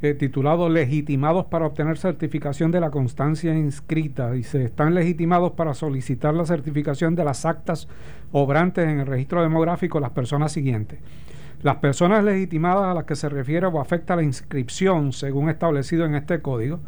eh, 0.02 0.14
titulado 0.14 0.68
Legitimados 0.68 1.46
para 1.46 1.66
obtener 1.66 1.96
certificación 1.96 2.72
de 2.72 2.80
la 2.80 2.90
constancia 2.90 3.54
inscrita. 3.54 4.32
Dice, 4.32 4.64
están 4.64 4.94
legitimados 4.94 5.52
para 5.52 5.74
solicitar 5.74 6.34
la 6.34 6.44
certificación 6.44 7.14
de 7.14 7.24
las 7.24 7.46
actas 7.46 7.86
obrantes 8.32 8.88
en 8.88 8.98
el 8.98 9.06
registro 9.06 9.42
demográfico 9.42 10.00
las 10.00 10.10
personas 10.10 10.50
siguientes. 10.50 10.98
Las 11.62 11.76
personas 11.76 12.24
legitimadas 12.24 12.86
a 12.86 12.94
las 12.94 13.04
que 13.04 13.14
se 13.14 13.28
refiere 13.28 13.66
o 13.66 13.80
afecta 13.80 14.16
la 14.16 14.24
inscripción, 14.24 15.12
según 15.12 15.48
establecido 15.48 16.04
en 16.04 16.16
este 16.16 16.42
código, 16.42 16.80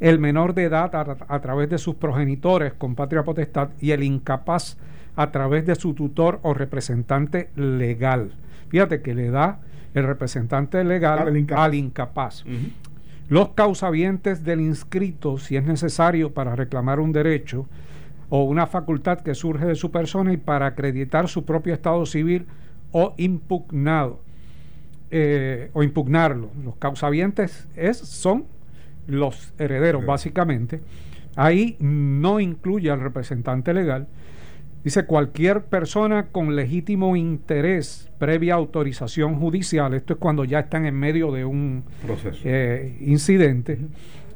el 0.00 0.18
menor 0.18 0.52
de 0.52 0.64
edad 0.64 0.90
a, 1.28 1.40
través 1.40 1.70
de 1.70 1.78
sus 1.78 1.94
progenitores 1.94 2.72
con 2.74 2.96
patria 2.96 3.22
potestad 3.22 3.70
y 3.80 3.92
el 3.92 4.02
incapaz 4.02 4.76
a 5.14 5.30
través 5.30 5.64
de 5.64 5.76
su 5.76 5.94
tutor 5.94 6.40
o 6.42 6.52
representante 6.52 7.50
legal. 7.54 8.32
Fíjate 8.68 9.00
que 9.00 9.14
le 9.14 9.30
da 9.30 9.60
el 9.96 10.06
representante 10.06 10.84
legal 10.84 11.46
al 11.56 11.74
incapaz. 11.74 12.44
Los 13.28 13.48
causavientes 13.50 14.44
del 14.44 14.60
inscrito, 14.60 15.38
si 15.38 15.56
es 15.56 15.64
necesario 15.64 16.32
para 16.32 16.54
reclamar 16.54 17.00
un 17.00 17.12
derecho 17.12 17.66
o 18.28 18.44
una 18.44 18.66
facultad 18.66 19.20
que 19.20 19.34
surge 19.34 19.64
de 19.64 19.74
su 19.74 19.90
persona 19.90 20.32
y 20.32 20.36
para 20.36 20.66
acreditar 20.66 21.28
su 21.28 21.44
propio 21.44 21.72
estado 21.72 22.04
civil 22.06 22.46
o 22.92 23.14
impugnado 23.16 24.20
eh, 25.10 25.70
o 25.72 25.82
impugnarlo. 25.82 26.50
Los 26.62 26.76
causavientes 26.76 27.66
es, 27.74 27.96
son 27.96 28.44
los 29.06 29.54
herederos, 29.58 30.04
básicamente. 30.04 30.82
Ahí 31.36 31.76
no 31.78 32.38
incluye 32.38 32.90
al 32.90 33.00
representante 33.00 33.72
legal. 33.72 34.08
Dice 34.86 35.04
cualquier 35.04 35.64
persona 35.64 36.28
con 36.28 36.54
legítimo 36.54 37.16
interés 37.16 38.08
previa 38.20 38.54
autorización 38.54 39.34
judicial, 39.34 39.94
esto 39.94 40.12
es 40.12 40.20
cuando 40.20 40.44
ya 40.44 40.60
están 40.60 40.86
en 40.86 40.94
medio 40.94 41.32
de 41.32 41.44
un 41.44 41.82
proceso. 42.06 42.40
eh, 42.44 42.96
incidente, 43.00 43.80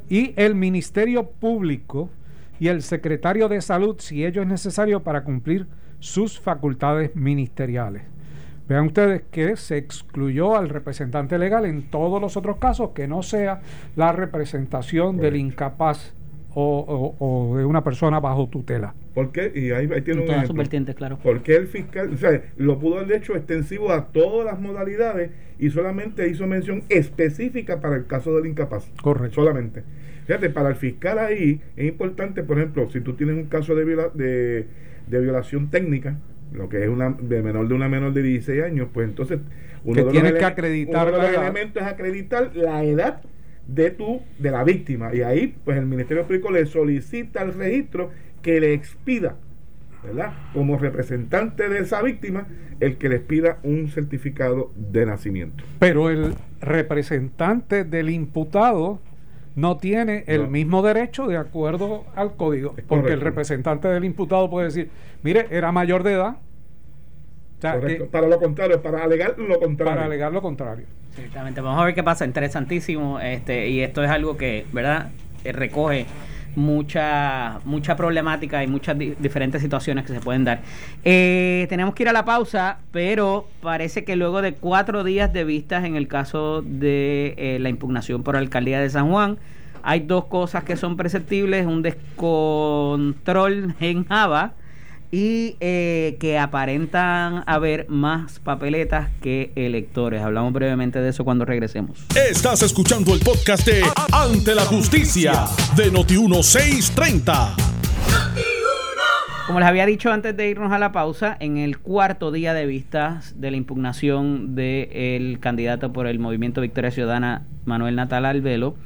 y 0.08 0.34
el 0.34 0.56
Ministerio 0.56 1.30
Público 1.30 2.10
y 2.58 2.66
el 2.66 2.82
Secretario 2.82 3.48
de 3.48 3.60
Salud, 3.60 3.94
si 4.00 4.24
ello 4.24 4.42
es 4.42 4.48
necesario 4.48 5.04
para 5.04 5.22
cumplir 5.22 5.68
sus 6.00 6.40
facultades 6.40 7.14
ministeriales. 7.14 8.02
Vean 8.68 8.86
ustedes 8.86 9.22
que 9.30 9.56
se 9.56 9.76
excluyó 9.76 10.56
al 10.56 10.68
representante 10.68 11.38
legal 11.38 11.64
en 11.64 11.92
todos 11.92 12.20
los 12.20 12.36
otros 12.36 12.56
casos 12.56 12.90
que 12.92 13.06
no 13.06 13.22
sea 13.22 13.60
la 13.94 14.10
representación 14.10 15.16
del 15.16 15.36
incapaz 15.36 16.12
o, 16.54 17.54
de 17.56 17.64
una 17.64 17.82
persona 17.82 18.20
bajo 18.20 18.48
tutela. 18.48 18.94
¿Por 19.14 19.32
qué? 19.32 19.52
Y 19.54 19.70
ahí, 19.72 19.88
tiene 20.02 20.22
un 20.22 20.30
ejemplo. 20.30 20.94
claro. 20.94 21.18
Porque 21.22 21.56
el 21.56 21.66
fiscal, 21.66 22.12
o 22.12 22.16
sea, 22.16 22.42
lo 22.56 22.78
pudo 22.78 22.98
haber 22.98 23.18
hecho 23.18 23.36
extensivo 23.36 23.92
a 23.92 24.06
todas 24.06 24.46
las 24.46 24.60
modalidades 24.60 25.30
y 25.58 25.70
solamente 25.70 26.28
hizo 26.28 26.46
mención 26.46 26.84
específica 26.88 27.80
para 27.80 27.96
el 27.96 28.06
caso 28.06 28.34
del 28.36 28.46
incapaz. 28.46 28.90
Correcto. 29.02 29.36
Solamente. 29.36 29.82
Fíjate, 30.26 30.50
para 30.50 30.68
el 30.68 30.76
fiscal 30.76 31.18
ahí 31.18 31.60
es 31.76 31.88
importante, 31.88 32.42
por 32.42 32.58
ejemplo, 32.58 32.88
si 32.90 33.00
tú 33.00 33.14
tienes 33.14 33.36
un 33.36 33.46
caso 33.46 33.74
de, 33.74 33.84
de, 33.84 34.66
de 35.08 35.20
violación 35.20 35.70
técnica, 35.70 36.16
lo 36.52 36.68
que 36.68 36.82
es 36.82 36.88
una 36.88 37.10
de 37.10 37.42
menor 37.42 37.68
de 37.68 37.74
una 37.74 37.88
menor 37.88 38.12
de 38.12 38.22
16 38.22 38.62
años, 38.62 38.88
pues 38.92 39.08
entonces 39.08 39.40
uno 39.84 40.04
de 40.04 40.22
los 40.22 40.32
que 40.32 40.44
acreditar 40.44 41.08
uno 41.08 41.16
de 41.16 41.32
los 41.32 41.36
elementos 41.36 41.82
es 41.82 41.88
acreditar 41.88 42.54
la 42.54 42.84
edad 42.84 43.22
de 43.74 43.90
tu 43.90 44.20
de 44.38 44.50
la 44.50 44.64
víctima 44.64 45.14
y 45.14 45.22
ahí 45.22 45.54
pues 45.64 45.76
el 45.78 45.86
Ministerio 45.86 46.24
Público 46.24 46.50
le 46.50 46.66
solicita 46.66 47.40
al 47.40 47.54
registro 47.54 48.10
que 48.42 48.60
le 48.60 48.74
expida 48.74 49.36
¿verdad? 50.02 50.32
Como 50.54 50.78
representante 50.78 51.68
de 51.68 51.80
esa 51.80 52.02
víctima, 52.02 52.46
el 52.80 52.96
que 52.96 53.08
les 53.08 53.20
pida 53.20 53.58
un 53.62 53.88
certificado 53.88 54.70
de 54.74 55.06
nacimiento. 55.06 55.62
Pero 55.78 56.08
el 56.10 56.34
representante 56.60 57.84
del 57.84 58.10
imputado 58.10 58.98
no 59.56 59.76
tiene 59.76 60.24
el 60.26 60.48
mismo 60.48 60.82
derecho 60.82 61.26
de 61.26 61.36
acuerdo 61.36 62.04
al 62.14 62.36
código, 62.36 62.74
porque 62.88 63.12
el 63.12 63.20
representante 63.20 63.88
del 63.88 64.04
imputado 64.04 64.48
puede 64.48 64.66
decir, 64.66 64.90
mire, 65.22 65.46
era 65.50 65.72
mayor 65.72 66.02
de 66.02 66.12
edad. 66.12 66.36
Para 67.60 68.28
lo 68.28 68.38
contrario, 68.38 68.82
para 68.82 69.04
alegar 69.04 69.38
lo 69.38 69.58
contrario. 69.58 69.94
Para 69.94 70.04
alegar 70.06 70.32
lo 70.32 70.42
contrario. 70.42 70.86
Exactamente, 71.16 71.60
vamos 71.60 71.80
a 71.80 71.84
ver 71.84 71.94
qué 71.94 72.02
pasa, 72.02 72.24
interesantísimo, 72.24 73.20
este, 73.20 73.68
y 73.68 73.80
esto 73.80 74.02
es 74.02 74.10
algo 74.10 74.36
que, 74.36 74.66
¿verdad? 74.72 75.10
Eh, 75.44 75.52
recoge 75.52 76.06
mucha 76.56 77.60
mucha 77.64 77.94
problemática 77.94 78.64
y 78.64 78.66
muchas 78.66 78.98
diferentes 78.98 79.62
situaciones 79.62 80.04
que 80.04 80.12
se 80.12 80.20
pueden 80.20 80.44
dar. 80.44 80.60
Eh, 81.04 81.66
tenemos 81.68 81.94
que 81.94 82.02
ir 82.02 82.08
a 82.08 82.12
la 82.12 82.24
pausa, 82.24 82.78
pero 82.90 83.46
parece 83.62 84.04
que 84.04 84.16
luego 84.16 84.42
de 84.42 84.54
cuatro 84.54 85.04
días 85.04 85.32
de 85.32 85.44
vistas 85.44 85.84
en 85.84 85.94
el 85.96 86.08
caso 86.08 86.62
de 86.62 87.34
eh, 87.36 87.58
la 87.60 87.68
impugnación 87.68 88.22
por 88.22 88.34
la 88.34 88.40
alcaldía 88.40 88.80
de 88.80 88.90
San 88.90 89.10
Juan, 89.10 89.38
hay 89.82 90.00
dos 90.00 90.26
cosas 90.26 90.64
que 90.64 90.76
son 90.76 90.96
perceptibles, 90.96 91.66
un 91.66 91.82
descontrol 91.82 93.74
en 93.80 94.04
Java 94.06 94.54
y 95.12 95.56
eh, 95.60 96.16
que 96.20 96.38
aparentan 96.38 97.42
haber 97.46 97.88
más 97.88 98.38
papeletas 98.38 99.08
que 99.20 99.52
electores. 99.56 100.22
Hablamos 100.22 100.52
brevemente 100.52 101.00
de 101.00 101.08
eso 101.08 101.24
cuando 101.24 101.44
regresemos. 101.44 102.06
Estás 102.14 102.62
escuchando 102.62 103.12
el 103.12 103.20
podcast 103.20 103.66
de 103.66 103.82
Ante 104.12 104.54
la 104.54 104.64
Justicia 104.64 105.46
de 105.76 105.92
Noti1630. 105.92 107.54
Como 109.46 109.58
les 109.58 109.68
había 109.68 109.84
dicho 109.84 110.12
antes 110.12 110.36
de 110.36 110.48
irnos 110.48 110.70
a 110.70 110.78
la 110.78 110.92
pausa, 110.92 111.36
en 111.40 111.56
el 111.56 111.78
cuarto 111.78 112.30
día 112.30 112.54
de 112.54 112.66
vistas 112.66 113.40
de 113.40 113.50
la 113.50 113.56
impugnación 113.56 114.54
del 114.54 115.40
candidato 115.40 115.92
por 115.92 116.06
el 116.06 116.20
Movimiento 116.20 116.60
Victoria 116.60 116.92
Ciudadana, 116.92 117.46
Manuel 117.64 117.96
Natal 117.96 118.26
Albelo, 118.26 118.76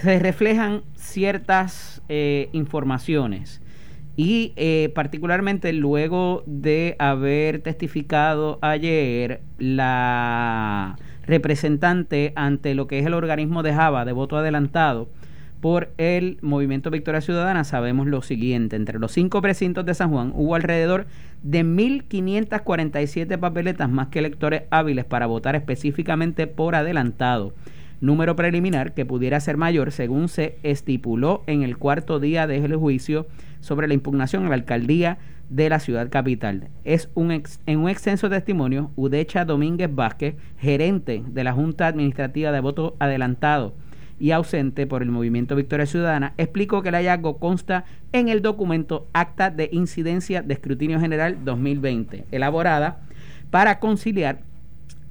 se 0.00 0.18
reflejan 0.18 0.82
ciertas 0.96 2.00
eh, 2.08 2.48
informaciones 2.52 3.60
y 4.18 4.52
eh, 4.56 4.90
particularmente 4.96 5.72
luego 5.72 6.42
de 6.44 6.96
haber 6.98 7.60
testificado 7.60 8.58
ayer 8.62 9.42
la 9.60 10.96
representante 11.24 12.32
ante 12.34 12.74
lo 12.74 12.88
que 12.88 12.98
es 12.98 13.06
el 13.06 13.14
organismo 13.14 13.62
de 13.62 13.74
Java 13.74 14.04
de 14.04 14.10
voto 14.10 14.36
adelantado 14.36 15.08
por 15.60 15.92
el 15.98 16.38
Movimiento 16.42 16.90
Victoria 16.90 17.20
Ciudadana, 17.20 17.62
sabemos 17.62 18.08
lo 18.08 18.20
siguiente, 18.20 18.74
entre 18.74 18.98
los 18.98 19.12
cinco 19.12 19.40
precintos 19.40 19.86
de 19.86 19.94
San 19.94 20.10
Juan 20.10 20.32
hubo 20.34 20.56
alrededor 20.56 21.06
de 21.44 21.64
1.547 21.64 23.38
papeletas 23.38 23.88
más 23.88 24.08
que 24.08 24.18
electores 24.18 24.62
hábiles 24.70 25.04
para 25.04 25.26
votar 25.26 25.54
específicamente 25.54 26.48
por 26.48 26.74
adelantado. 26.74 27.54
Número 28.00 28.34
preliminar 28.34 28.94
que 28.94 29.06
pudiera 29.06 29.38
ser 29.38 29.56
mayor 29.56 29.92
según 29.92 30.28
se 30.28 30.58
estipuló 30.64 31.44
en 31.46 31.62
el 31.62 31.78
cuarto 31.78 32.18
día 32.18 32.48
del 32.48 32.74
juicio 32.74 33.28
sobre 33.60 33.88
la 33.88 33.94
impugnación 33.94 34.46
a 34.46 34.48
la 34.48 34.54
alcaldía 34.54 35.18
de 35.50 35.68
la 35.68 35.80
ciudad 35.80 36.10
capital. 36.10 36.68
Es 36.84 37.08
un 37.14 37.30
en 37.30 37.78
un 37.78 37.88
extenso 37.88 38.28
testimonio, 38.28 38.90
Udecha 38.96 39.44
Domínguez 39.44 39.94
Vázquez, 39.94 40.36
gerente 40.58 41.22
de 41.26 41.44
la 41.44 41.52
Junta 41.52 41.86
Administrativa 41.86 42.52
de 42.52 42.60
Voto 42.60 42.96
Adelantado 42.98 43.74
y 44.20 44.32
ausente 44.32 44.86
por 44.86 45.02
el 45.02 45.10
Movimiento 45.10 45.54
Victoria 45.54 45.86
Ciudadana, 45.86 46.34
explicó 46.38 46.82
que 46.82 46.88
el 46.88 46.96
hallazgo 46.96 47.38
consta 47.38 47.84
en 48.12 48.28
el 48.28 48.42
documento 48.42 49.06
Acta 49.12 49.50
de 49.50 49.68
Incidencia 49.72 50.42
de 50.42 50.54
Escrutinio 50.54 51.00
General 51.00 51.38
2020, 51.44 52.24
elaborada 52.32 53.00
para 53.50 53.78
conciliar 53.78 54.40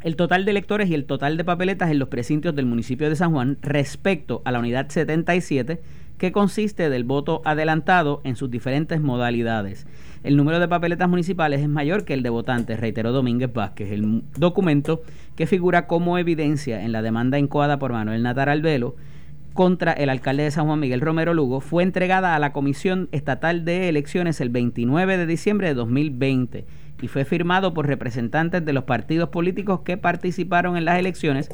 el 0.04 0.16
total 0.16 0.46
de 0.46 0.52
electores 0.52 0.90
y 0.90 0.94
el 0.94 1.06
total 1.06 1.38
de 1.38 1.44
papeletas 1.44 1.90
en 1.90 2.00
los 2.00 2.10
precintos 2.10 2.56
del 2.56 2.66
municipio 2.66 3.10
de 3.10 3.16
San 3.16 3.32
Juan 3.32 3.58
respecto 3.62 4.42
a 4.46 4.52
la 4.52 4.60
unidad 4.60 4.90
77 4.90 5.82
que 6.18 6.32
consiste 6.32 6.90
del 6.90 7.04
voto 7.04 7.42
adelantado 7.46 8.22
en 8.24 8.36
sus 8.36 8.50
diferentes 8.50 9.02
modalidades. 9.02 9.86
El 10.24 10.36
número 10.36 10.60
de 10.60 10.68
papeletas 10.68 11.08
municipales 11.08 11.62
es 11.62 11.70
mayor 11.70 12.04
que 12.04 12.14
el 12.14 12.24
de 12.24 12.30
votantes, 12.30 12.80
reiteró 12.80 13.12
Domínguez 13.12 13.54
Vázquez. 13.54 13.92
El 13.92 14.24
documento 14.38 15.02
que 15.36 15.48
figura 15.48 15.88
como 15.88 16.18
evidencia 16.18 16.84
en 16.84 16.92
la 16.92 17.02
demanda 17.02 17.38
incoada 17.40 17.80
por 17.80 17.94
Manuel 17.94 18.24
Natar 18.24 18.50
Albelo 18.50 18.96
contra 19.54 19.92
el 19.92 20.10
alcalde 20.10 20.44
de 20.44 20.52
San 20.52 20.68
Juan 20.68 20.80
Miguel 20.80 21.02
Romero 21.02 21.34
Lugo 21.34 21.62
fue 21.62 21.82
entregada 21.84 22.36
a 22.36 22.40
la 22.40 22.54
Comisión 22.54 23.10
Estatal 23.12 23.66
de 23.66 23.90
Elecciones 23.90 24.40
el 24.42 24.50
29 24.50 25.18
de 25.18 25.26
diciembre 25.26 25.68
de 25.68 25.74
2020 25.74 26.66
y 27.02 27.08
fue 27.08 27.26
firmado 27.26 27.74
por 27.74 27.88
representantes 27.88 28.64
de 28.66 28.74
los 28.74 28.84
partidos 28.84 29.30
políticos 29.30 29.82
que 29.82 29.98
participaron 29.98 30.78
en 30.78 30.86
las 30.86 31.00
elecciones 31.00 31.50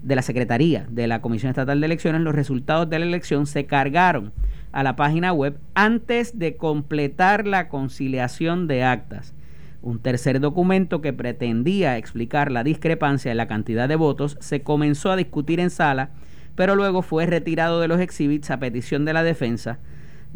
de 0.04 0.16
la 0.16 0.22
Secretaría 0.22 0.86
de 0.90 1.08
la 1.08 1.22
Comisión 1.22 1.50
Estatal 1.50 1.80
de 1.80 1.86
Elecciones, 1.86 2.22
los 2.22 2.36
resultados 2.36 2.90
de 2.90 3.00
la 3.00 3.06
elección 3.06 3.46
se 3.46 3.66
cargaron 3.66 4.32
a 4.72 4.84
la 4.84 4.96
página 4.96 5.34
web 5.34 5.58
antes 5.74 6.38
de 6.38 6.56
completar 6.56 7.48
la 7.48 7.68
conciliación 7.68 8.68
de 8.68 8.84
actas. 8.84 9.34
Un 9.82 10.00
tercer 10.00 10.40
documento 10.40 11.02
que 11.02 11.14
pretendía 11.14 11.98
explicar 11.98 12.52
la 12.52 12.64
discrepancia 12.64 13.32
en 13.32 13.38
la 13.38 13.48
cantidad 13.48 13.88
de 13.88 13.96
votos 13.96 14.38
se 14.40 14.62
comenzó 14.62 15.12
a 15.12 15.16
discutir 15.16 15.60
en 15.60 15.70
sala, 15.70 16.12
pero 16.56 16.76
luego 16.76 17.02
fue 17.02 17.26
retirado 17.26 17.80
de 17.80 17.88
los 17.88 18.00
exhibits 18.00 18.52
a 18.52 18.60
petición 18.60 19.06
de 19.06 19.14
la 19.14 19.24
defensa. 19.24 19.80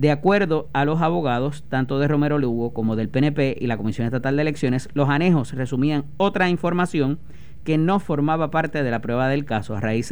De 0.01 0.09
acuerdo 0.09 0.67
a 0.73 0.83
los 0.83 0.99
abogados, 0.99 1.63
tanto 1.69 1.99
de 1.99 2.07
Romero 2.07 2.39
Lugo 2.39 2.73
como 2.73 2.95
del 2.95 3.07
PNP 3.07 3.55
y 3.61 3.67
la 3.67 3.77
Comisión 3.77 4.07
Estatal 4.07 4.35
de 4.35 4.41
Elecciones, 4.41 4.89
los 4.95 5.09
anejos 5.09 5.53
resumían 5.53 6.05
otra 6.17 6.49
información 6.49 7.19
que 7.63 7.77
no 7.77 7.99
formaba 7.99 8.49
parte 8.49 8.81
de 8.81 8.89
la 8.89 8.99
prueba 9.01 9.29
del 9.29 9.45
caso. 9.45 9.75
A 9.75 9.79
raíz, 9.79 10.09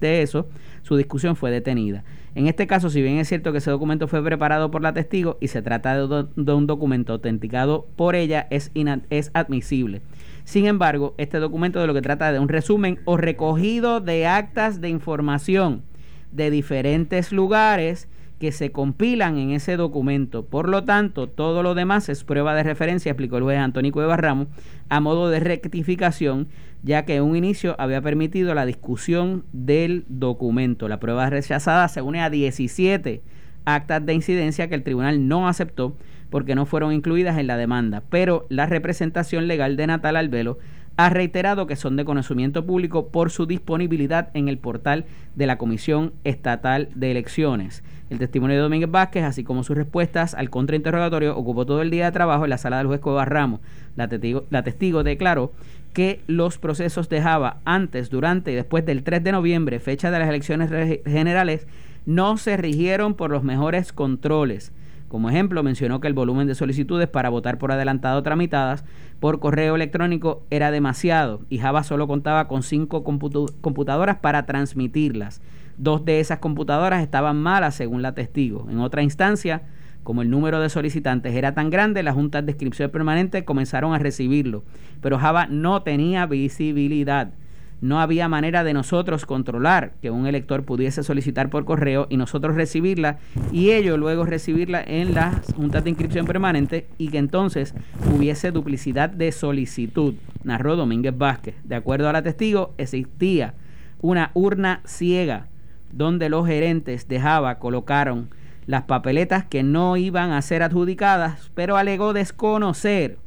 de 0.00 0.22
eso, 0.22 0.48
su 0.82 0.96
discusión 0.96 1.36
fue 1.36 1.52
detenida. 1.52 2.02
En 2.34 2.48
este 2.48 2.66
caso, 2.66 2.90
si 2.90 3.00
bien 3.00 3.18
es 3.18 3.28
cierto 3.28 3.52
que 3.52 3.58
ese 3.58 3.70
documento 3.70 4.08
fue 4.08 4.24
preparado 4.24 4.72
por 4.72 4.82
la 4.82 4.92
testigo 4.92 5.38
y 5.40 5.46
se 5.46 5.62
trata 5.62 6.04
de, 6.04 6.26
un 6.52 6.66
documento 6.66 7.12
autenticado 7.12 7.86
por 7.94 8.16
ella, 8.16 8.48
es, 8.50 8.72
es 9.10 9.30
admisible. 9.34 10.02
Sin 10.42 10.66
embargo, 10.66 11.14
este 11.16 11.38
documento 11.38 11.80
de 11.80 11.86
lo 11.86 11.94
que 11.94 12.02
trata 12.02 12.32
de 12.32 12.40
un 12.40 12.48
resumen 12.48 12.98
o 13.04 13.16
recogido 13.16 14.00
de 14.00 14.26
actas 14.26 14.80
de 14.80 14.88
información 14.88 15.84
de 16.32 16.50
diferentes 16.50 17.30
lugares 17.30 18.08
que 18.42 18.50
se 18.50 18.72
compilan 18.72 19.38
en 19.38 19.52
ese 19.52 19.76
documento. 19.76 20.44
Por 20.44 20.68
lo 20.68 20.82
tanto, 20.82 21.28
todo 21.28 21.62
lo 21.62 21.76
demás 21.76 22.08
es 22.08 22.24
prueba 22.24 22.56
de 22.56 22.64
referencia, 22.64 23.12
explicó 23.12 23.36
el 23.36 23.44
juez 23.44 23.56
Antónico 23.56 24.00
de 24.00 24.16
Ramos, 24.16 24.48
a 24.88 24.98
modo 24.98 25.30
de 25.30 25.38
rectificación, 25.38 26.48
ya 26.82 27.04
que 27.04 27.14
en 27.14 27.22
un 27.22 27.36
inicio 27.36 27.76
había 27.78 28.02
permitido 28.02 28.52
la 28.56 28.66
discusión 28.66 29.44
del 29.52 30.04
documento. 30.08 30.88
La 30.88 30.98
prueba 30.98 31.30
rechazada 31.30 31.86
se 31.86 32.02
une 32.02 32.20
a 32.20 32.30
17 32.30 33.22
actas 33.64 34.04
de 34.04 34.12
incidencia 34.12 34.68
que 34.68 34.74
el 34.74 34.82
tribunal 34.82 35.28
no 35.28 35.46
aceptó 35.46 35.96
porque 36.28 36.56
no 36.56 36.66
fueron 36.66 36.92
incluidas 36.92 37.38
en 37.38 37.46
la 37.46 37.56
demanda, 37.56 38.02
pero 38.10 38.46
la 38.48 38.66
representación 38.66 39.46
legal 39.46 39.76
de 39.76 39.86
Natal 39.86 40.16
Albelo 40.16 40.58
ha 40.96 41.08
reiterado 41.08 41.66
que 41.66 41.76
son 41.76 41.96
de 41.96 42.04
conocimiento 42.04 42.66
público 42.66 43.08
por 43.08 43.30
su 43.30 43.46
disponibilidad 43.46 44.30
en 44.34 44.48
el 44.48 44.58
portal 44.58 45.04
de 45.34 45.46
la 45.46 45.58
Comisión 45.58 46.12
Estatal 46.24 46.88
de 46.94 47.10
Elecciones. 47.12 47.82
El 48.12 48.18
testimonio 48.18 48.56
de 48.56 48.62
Domínguez 48.62 48.90
Vázquez, 48.90 49.24
así 49.24 49.42
como 49.42 49.64
sus 49.64 49.74
respuestas 49.74 50.34
al 50.34 50.50
contrainterrogatorio, 50.50 51.34
ocupó 51.34 51.64
todo 51.64 51.80
el 51.80 51.90
día 51.90 52.04
de 52.04 52.12
trabajo 52.12 52.44
en 52.44 52.50
la 52.50 52.58
sala 52.58 52.76
del 52.76 52.86
juez 52.86 53.00
Cuevas 53.00 53.26
Ramos. 53.26 53.60
La 53.96 54.06
testigo, 54.06 54.44
la 54.50 54.62
testigo 54.62 55.02
declaró 55.02 55.50
que 55.94 56.20
los 56.26 56.58
procesos 56.58 57.08
de 57.08 57.22
Java 57.22 57.60
antes, 57.64 58.10
durante 58.10 58.52
y 58.52 58.54
después 58.54 58.84
del 58.84 59.02
3 59.02 59.24
de 59.24 59.32
noviembre, 59.32 59.80
fecha 59.80 60.10
de 60.10 60.18
las 60.18 60.28
elecciones 60.28 60.70
generales, 61.06 61.66
no 62.04 62.36
se 62.36 62.58
rigieron 62.58 63.14
por 63.14 63.30
los 63.30 63.44
mejores 63.44 63.94
controles. 63.94 64.72
Como 65.08 65.30
ejemplo, 65.30 65.62
mencionó 65.62 66.02
que 66.02 66.08
el 66.08 66.12
volumen 66.12 66.46
de 66.46 66.54
solicitudes 66.54 67.08
para 67.08 67.30
votar 67.30 67.56
por 67.56 67.72
adelantado 67.72 68.22
tramitadas 68.22 68.84
por 69.20 69.40
correo 69.40 69.74
electrónico 69.74 70.42
era 70.50 70.70
demasiado 70.70 71.40
y 71.48 71.60
Java 71.60 71.82
solo 71.82 72.06
contaba 72.06 72.46
con 72.46 72.62
cinco 72.62 73.04
computadoras 73.04 74.18
para 74.18 74.44
transmitirlas. 74.44 75.40
Dos 75.82 76.04
de 76.04 76.20
esas 76.20 76.38
computadoras 76.38 77.02
estaban 77.02 77.42
malas 77.42 77.74
según 77.74 78.02
la 78.02 78.14
testigo. 78.14 78.68
En 78.70 78.78
otra 78.78 79.02
instancia, 79.02 79.62
como 80.04 80.22
el 80.22 80.30
número 80.30 80.60
de 80.60 80.68
solicitantes 80.68 81.34
era 81.34 81.54
tan 81.54 81.70
grande, 81.70 82.04
las 82.04 82.14
juntas 82.14 82.46
de 82.46 82.52
inscripción 82.52 82.88
permanente 82.92 83.44
comenzaron 83.44 83.92
a 83.92 83.98
recibirlo, 83.98 84.62
pero 85.00 85.18
Java 85.18 85.48
no 85.48 85.82
tenía 85.82 86.24
visibilidad. 86.26 87.32
No 87.80 88.00
había 88.00 88.28
manera 88.28 88.62
de 88.62 88.74
nosotros 88.74 89.26
controlar 89.26 89.94
que 90.00 90.12
un 90.12 90.28
elector 90.28 90.62
pudiese 90.62 91.02
solicitar 91.02 91.50
por 91.50 91.64
correo 91.64 92.06
y 92.08 92.16
nosotros 92.16 92.54
recibirla 92.54 93.18
y 93.50 93.72
ellos 93.72 93.98
luego 93.98 94.24
recibirla 94.24 94.84
en 94.86 95.14
las 95.14 95.52
juntas 95.52 95.82
de 95.82 95.90
inscripción 95.90 96.26
permanente 96.26 96.86
y 96.96 97.08
que 97.08 97.18
entonces 97.18 97.74
hubiese 98.14 98.52
duplicidad 98.52 99.10
de 99.10 99.32
solicitud, 99.32 100.14
narró 100.44 100.76
Domínguez 100.76 101.18
Vázquez. 101.18 101.56
De 101.64 101.74
acuerdo 101.74 102.08
a 102.08 102.12
la 102.12 102.22
testigo, 102.22 102.72
existía 102.78 103.54
una 104.00 104.30
urna 104.34 104.80
ciega 104.84 105.48
donde 105.92 106.28
los 106.28 106.46
gerentes 106.46 107.06
de 107.06 107.20
Java 107.20 107.58
colocaron 107.58 108.30
las 108.66 108.82
papeletas 108.82 109.44
que 109.44 109.62
no 109.62 109.96
iban 109.96 110.32
a 110.32 110.42
ser 110.42 110.62
adjudicadas, 110.62 111.50
pero 111.54 111.76
alegó 111.76 112.12
desconocer 112.12 113.18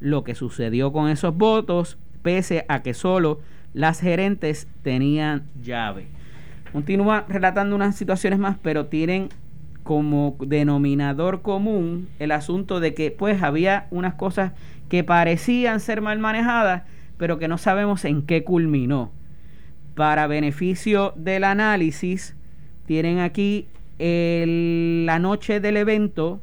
lo 0.00 0.24
que 0.24 0.34
sucedió 0.34 0.92
con 0.92 1.08
esos 1.08 1.36
votos, 1.36 1.98
pese 2.22 2.64
a 2.68 2.82
que 2.82 2.94
solo 2.94 3.40
las 3.72 4.00
gerentes 4.00 4.68
tenían 4.82 5.44
llave. 5.62 6.06
Continúa 6.72 7.24
relatando 7.28 7.76
unas 7.76 7.96
situaciones 7.96 8.38
más, 8.38 8.56
pero 8.62 8.86
tienen 8.86 9.28
como 9.82 10.36
denominador 10.40 11.42
común 11.42 12.08
el 12.18 12.32
asunto 12.32 12.80
de 12.80 12.94
que 12.94 13.10
pues 13.10 13.42
había 13.42 13.86
unas 13.90 14.14
cosas 14.14 14.52
que 14.88 15.04
parecían 15.04 15.80
ser 15.80 16.00
mal 16.00 16.18
manejadas, 16.18 16.82
pero 17.18 17.38
que 17.38 17.48
no 17.48 17.58
sabemos 17.58 18.04
en 18.04 18.22
qué 18.22 18.44
culminó. 18.44 19.10
Para 19.94 20.26
beneficio 20.26 21.12
del 21.16 21.44
análisis, 21.44 22.34
tienen 22.86 23.18
aquí 23.18 23.66
la 23.98 25.18
noche 25.18 25.60
del 25.60 25.76
evento 25.76 26.40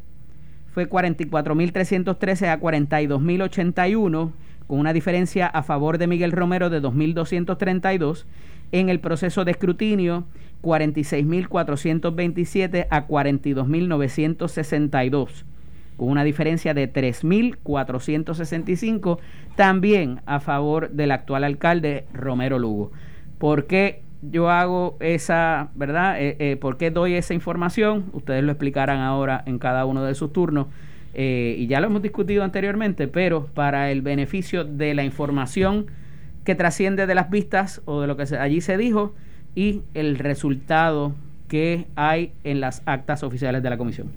fue 0.72 0.88
44.313 0.90 2.48
a 2.48 2.60
42.081, 2.60 4.32
con 4.68 4.80
una 4.80 4.94
diferencia 4.94 5.48
a 5.48 5.64
favor 5.64 5.98
de 5.98 6.06
Miguel 6.08 6.32
Romero 6.32 6.70
de 6.70 6.80
2.232. 6.82 8.24
En 8.72 8.90
el 8.90 9.00
proceso 9.00 9.46
de 9.46 9.52
escrutinio, 9.52 10.26
46.427 10.62 12.86
a 12.90 13.08
42.962, 13.08 15.44
con 15.98 16.10
una 16.10 16.24
diferencia 16.24 16.76
de 16.76 16.94
3.465, 16.94 19.18
también 19.56 20.22
a 20.28 20.40
favor 20.40 20.92
del 20.92 21.10
actual 21.12 21.44
alcalde 21.44 22.06
Romero 22.14 22.60
Lugo. 22.60 22.92
¿Por 23.40 23.66
qué 23.66 24.02
yo 24.22 24.50
hago 24.50 24.98
esa, 25.00 25.70
¿verdad? 25.74 26.22
Eh, 26.22 26.36
eh, 26.40 26.58
¿Por 26.58 26.78
qué 26.78 26.92
doy 26.92 27.16
esa 27.16 27.34
información? 27.34 28.06
Ustedes 28.14 28.44
lo 28.44 28.52
explicarán 28.52 29.00
ahora 29.00 29.42
en 29.46 29.60
cada 29.60 29.86
uno 29.86 30.04
de 30.04 30.14
sus 30.14 30.32
turnos. 30.34 30.68
Eh, 31.14 31.56
y 31.58 31.68
ya 31.68 31.80
lo 31.80 31.88
hemos 31.88 32.02
discutido 32.02 32.44
anteriormente, 32.44 33.08
pero 33.08 33.46
para 33.46 33.92
el 33.92 34.02
beneficio 34.02 34.66
de 34.66 34.94
la 34.94 35.04
información 35.04 35.88
que 36.44 36.54
trasciende 36.54 37.08
de 37.08 37.16
las 37.16 37.30
vistas 37.30 37.82
o 37.86 38.02
de 38.02 38.08
lo 38.08 38.18
que 38.18 38.24
allí 38.36 38.62
se 38.62 38.78
dijo 38.78 39.16
y 39.56 39.82
el 39.94 40.18
resultado 40.18 41.14
que 41.48 41.88
hay 41.96 42.32
en 42.44 42.60
las 42.60 42.84
actas 42.86 43.24
oficiales 43.24 43.64
de 43.64 43.70
la 43.70 43.78
comisión. 43.78 44.12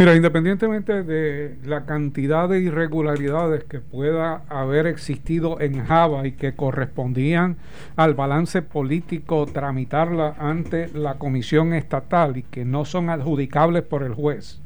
Mira, 0.00 0.16
independientemente 0.16 1.02
de 1.02 1.58
la 1.62 1.84
cantidad 1.84 2.48
de 2.48 2.58
irregularidades 2.60 3.64
que 3.64 3.80
pueda 3.80 4.44
haber 4.48 4.86
existido 4.86 5.60
en 5.60 5.84
Java 5.84 6.26
y 6.26 6.32
que 6.32 6.54
correspondían 6.54 7.58
al 7.96 8.14
balance 8.14 8.62
político 8.62 9.44
tramitarla 9.44 10.36
ante 10.38 10.88
la 10.94 11.18
comisión 11.18 11.74
estatal 11.74 12.38
y 12.38 12.44
que 12.44 12.64
no 12.64 12.86
son 12.86 13.10
adjudicables 13.10 13.82
por 13.82 14.02
el 14.02 14.14
juez, 14.14 14.62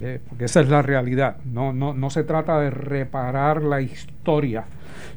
eh, 0.00 0.20
porque 0.28 0.44
esa 0.44 0.60
es 0.60 0.68
la 0.68 0.82
realidad, 0.82 1.38
no, 1.44 1.72
no, 1.72 1.92
no 1.92 2.08
se 2.10 2.22
trata 2.22 2.60
de 2.60 2.70
reparar 2.70 3.60
la 3.60 3.80
historia, 3.80 4.66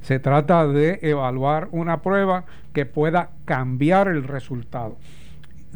se 0.02 0.17
trata 0.17 0.65
de 0.65 0.97
evaluar 1.04 1.67
una 1.73 2.02
prueba 2.02 2.45
que 2.73 2.88
pueda 2.88 3.30
cambiar 3.45 4.08
el 4.08 4.23
resultado 4.23 4.97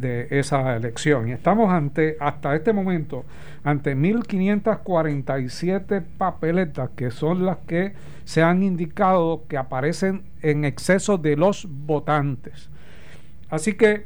de 0.02 0.28
esa 0.32 0.76
elección. 0.76 1.30
Y 1.30 1.32
estamos 1.32 1.72
ante, 1.72 2.18
hasta 2.20 2.56
este 2.56 2.74
momento, 2.74 3.24
ante 3.64 3.96
1.547 3.96 6.04
papeletas 6.18 6.90
que 6.96 7.12
son 7.12 7.46
las 7.46 7.60
que 7.60 7.94
se 8.26 8.44
han 8.44 8.64
indicado 8.64 9.46
que 9.48 9.58
aparecen 9.58 10.24
en 10.42 10.66
exceso 10.66 11.18
de 11.18 11.38
los 11.38 11.68
votantes. 11.70 12.70
Así 13.50 13.74
que, 13.74 14.06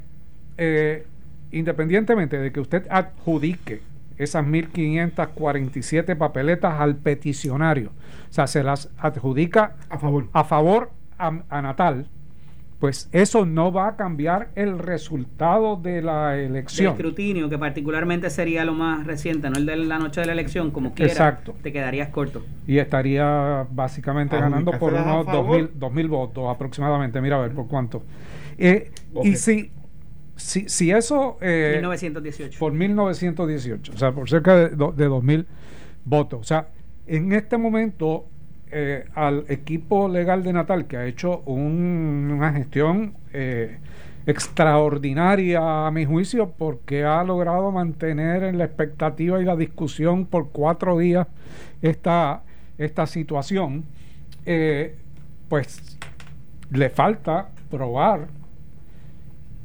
eh, 0.58 1.08
independientemente 1.52 2.38
de 2.38 2.52
que 2.52 2.60
usted 2.60 2.86
adjudique 2.90 3.82
esas 4.18 4.46
1.547 4.46 6.18
papeletas 6.18 6.80
al 6.80 6.96
peticionario. 6.96 7.92
O 8.30 8.34
sea, 8.34 8.48
se 8.48 8.64
las 8.64 8.90
adjudica 8.98 9.76
a 9.90 9.98
favor, 9.98 10.30
a, 10.34 10.44
favor 10.44 10.92
a, 11.18 11.62
Natal. 11.62 12.08
Pues 12.80 13.10
eso 13.14 13.46
no 13.46 13.72
va 13.72 13.88
a 13.88 13.96
cambiar 13.96 14.50
el 14.56 14.80
resultado 14.80 15.78
de 15.78 16.02
la 16.02 16.38
elección. 16.38 16.88
El 16.88 16.94
escrutinio, 16.94 17.50
que 17.50 17.58
particularmente 17.58 18.30
sería 18.30 18.66
lo 18.66 18.74
más 18.74 19.08
reciente, 19.08 19.50
no 19.50 19.58
el 19.58 19.66
de 19.66 19.78
la 19.78 19.98
noche 19.98 20.22
de 20.22 20.28
la 20.28 20.34
elección, 20.34 20.72
como 20.72 20.94
quiera, 20.94 21.12
Exacto. 21.12 21.56
te 21.62 21.72
quedarías 21.72 22.10
corto. 22.10 22.46
Y 22.68 22.78
estaría 22.78 23.66
básicamente 23.72 24.38
ganando 24.38 24.72
por 24.74 24.94
unos 24.94 25.26
2.000 25.26 26.08
votos 26.10 26.54
aproximadamente. 26.54 27.22
Mira 27.22 27.38
a 27.38 27.42
ver 27.42 27.54
por 27.54 27.68
cuánto. 27.68 28.04
Eh, 28.58 28.92
Y 29.24 29.36
si 29.36 29.72
si, 30.36 30.68
si 30.68 30.92
eso... 30.92 31.38
Eh, 31.42 31.76
1918. 31.78 32.60
Por 32.60 32.74
1918, 32.74 33.94
o 33.94 33.98
sea, 33.98 34.12
por 34.12 34.30
cerca 34.30 34.56
de, 34.56 34.70
de 34.70 34.76
2.000 34.76 35.46
votos. 36.04 36.40
O 36.42 36.44
sea, 36.44 36.68
en 37.08 37.32
este 37.32 37.58
momento 37.58 38.28
eh, 38.72 39.06
al 39.14 39.46
equipo 39.48 40.08
legal 40.08 40.44
de 40.44 40.54
Natal, 40.54 40.86
que 40.86 40.98
ha 40.98 41.06
hecho 41.06 41.40
una 41.46 42.52
gestión 42.54 43.14
eh, 43.32 43.78
extraordinaria 44.26 45.88
a 45.88 45.92
mi 45.92 46.06
juicio, 46.06 46.52
porque 46.58 47.04
ha 47.04 47.24
logrado 47.24 47.72
mantener 47.72 48.44
en 48.44 48.58
la 48.58 48.66
expectativa 48.66 49.42
y 49.42 49.46
la 49.46 49.56
discusión 49.56 50.26
por 50.26 50.50
cuatro 50.52 50.98
días 50.98 51.28
esta, 51.82 52.44
esta 52.78 53.06
situación, 53.06 53.86
eh, 54.46 54.96
pues 55.48 55.98
le 56.72 56.90
falta 56.90 57.50
probar 57.70 58.28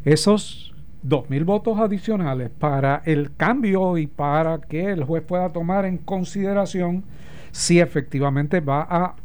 esos 0.04 0.74
dos 1.02 1.30
mil 1.30 1.44
votos 1.44 1.78
adicionales 1.78 2.50
para 2.50 3.02
el 3.06 3.34
cambio 3.34 3.96
y 3.96 4.06
para 4.06 4.60
que 4.60 4.90
el 4.90 5.04
juez 5.04 5.22
pueda 5.22 5.50
tomar 5.50 5.86
en 5.86 5.96
consideración 5.96 7.04
si 7.52 7.80
efectivamente 7.80 8.60
va 8.60 8.86
a 8.88 9.16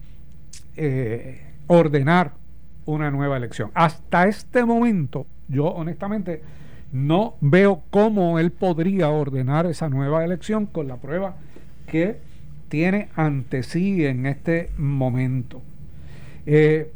eh, 0.76 1.42
ordenar 1.68 2.34
una 2.86 3.12
nueva 3.12 3.38
elección. 3.38 3.72
Hasta 3.74 4.28
este 4.28 4.64
momento, 4.66 5.26
yo 5.48 5.66
honestamente 5.68 6.42
no 6.92 7.36
veo 7.42 7.82
cómo 7.90 8.40
él 8.40 8.52
podría 8.52 9.10
ordenar 9.10 9.66
esa 9.66 9.90
nueva 9.90 10.24
elección 10.24 10.66
con 10.66 10.88
la 10.88 10.98
prueba 10.98 11.36
que 11.88 12.20
tiene 12.70 13.10
ante 13.16 13.64
sí 13.64 14.06
en 14.06 14.26
este 14.26 14.70
momento. 14.78 15.62
Eh, 16.46 16.92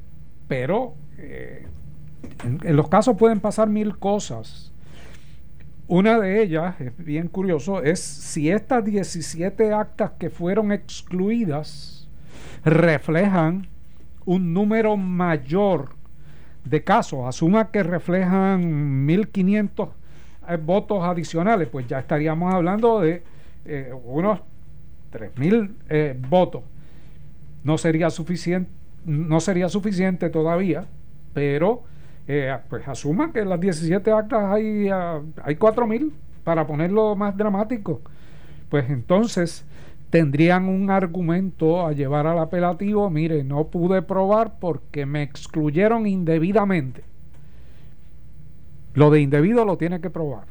pero 0.48 0.94
eh, 1.18 1.66
en, 2.44 2.76
los 2.76 2.90
casos 2.90 3.18
pueden 3.18 3.40
pasar 3.40 3.70
mil 3.70 3.98
cosas. 3.98 4.69
Una 5.90 6.20
de 6.20 6.44
ellas, 6.44 6.80
es 6.80 6.96
bien 7.04 7.30
curioso, 7.30 7.82
es 7.82 8.00
si 8.00 8.52
estas 8.52 8.86
17 8.86 9.74
actas 9.74 10.12
que 10.20 10.30
fueron 10.30 10.72
excluidas 10.72 12.08
reflejan 12.64 13.68
un 14.24 14.54
número 14.54 14.98
mayor 14.98 15.96
de 16.64 16.84
casos, 16.84 17.26
asuma 17.28 17.72
que 17.72 17.82
reflejan 17.82 19.08
1.500 19.08 19.90
eh, 20.50 20.58
votos 20.64 21.04
adicionales, 21.04 21.68
pues 21.70 21.88
ya 21.88 21.98
estaríamos 21.98 22.54
hablando 22.54 23.00
de 23.00 23.24
eh, 23.66 23.92
unos 24.06 24.42
3.000 25.12 25.72
eh, 25.90 26.16
votos. 26.30 26.62
No 27.64 27.80
sería 27.80 28.12
suficiente, 28.12 28.70
no 29.06 29.40
sería 29.40 29.70
suficiente 29.70 30.30
todavía, 30.30 30.86
pero 31.34 31.89
eh, 32.32 32.56
pues 32.70 32.88
asuman 32.88 33.34
que 33.34 33.40
en 33.40 33.50
las 33.50 33.60
17 33.60 34.12
actas 34.12 34.44
hay, 34.44 34.92
uh, 34.92 35.26
hay 35.44 35.56
4.000, 35.56 36.12
para 36.44 36.68
ponerlo 36.68 37.16
más 37.16 37.36
dramático. 37.36 38.02
Pues 38.70 38.88
entonces 38.92 39.66
tendrían 40.12 40.70
un 40.70 40.92
argumento 40.92 41.88
a 41.88 41.92
llevar 41.92 42.28
al 42.28 42.38
apelativo, 42.38 43.10
mire, 43.10 43.44
no 43.44 43.66
pude 43.66 44.04
probar 44.04 44.60
porque 44.60 45.08
me 45.08 45.24
excluyeron 45.24 46.06
indebidamente. 46.06 47.04
Lo 48.94 49.10
de 49.10 49.22
indebido 49.22 49.66
lo 49.66 49.78
tiene 49.78 50.00
que 50.00 50.12
probar. 50.12 50.46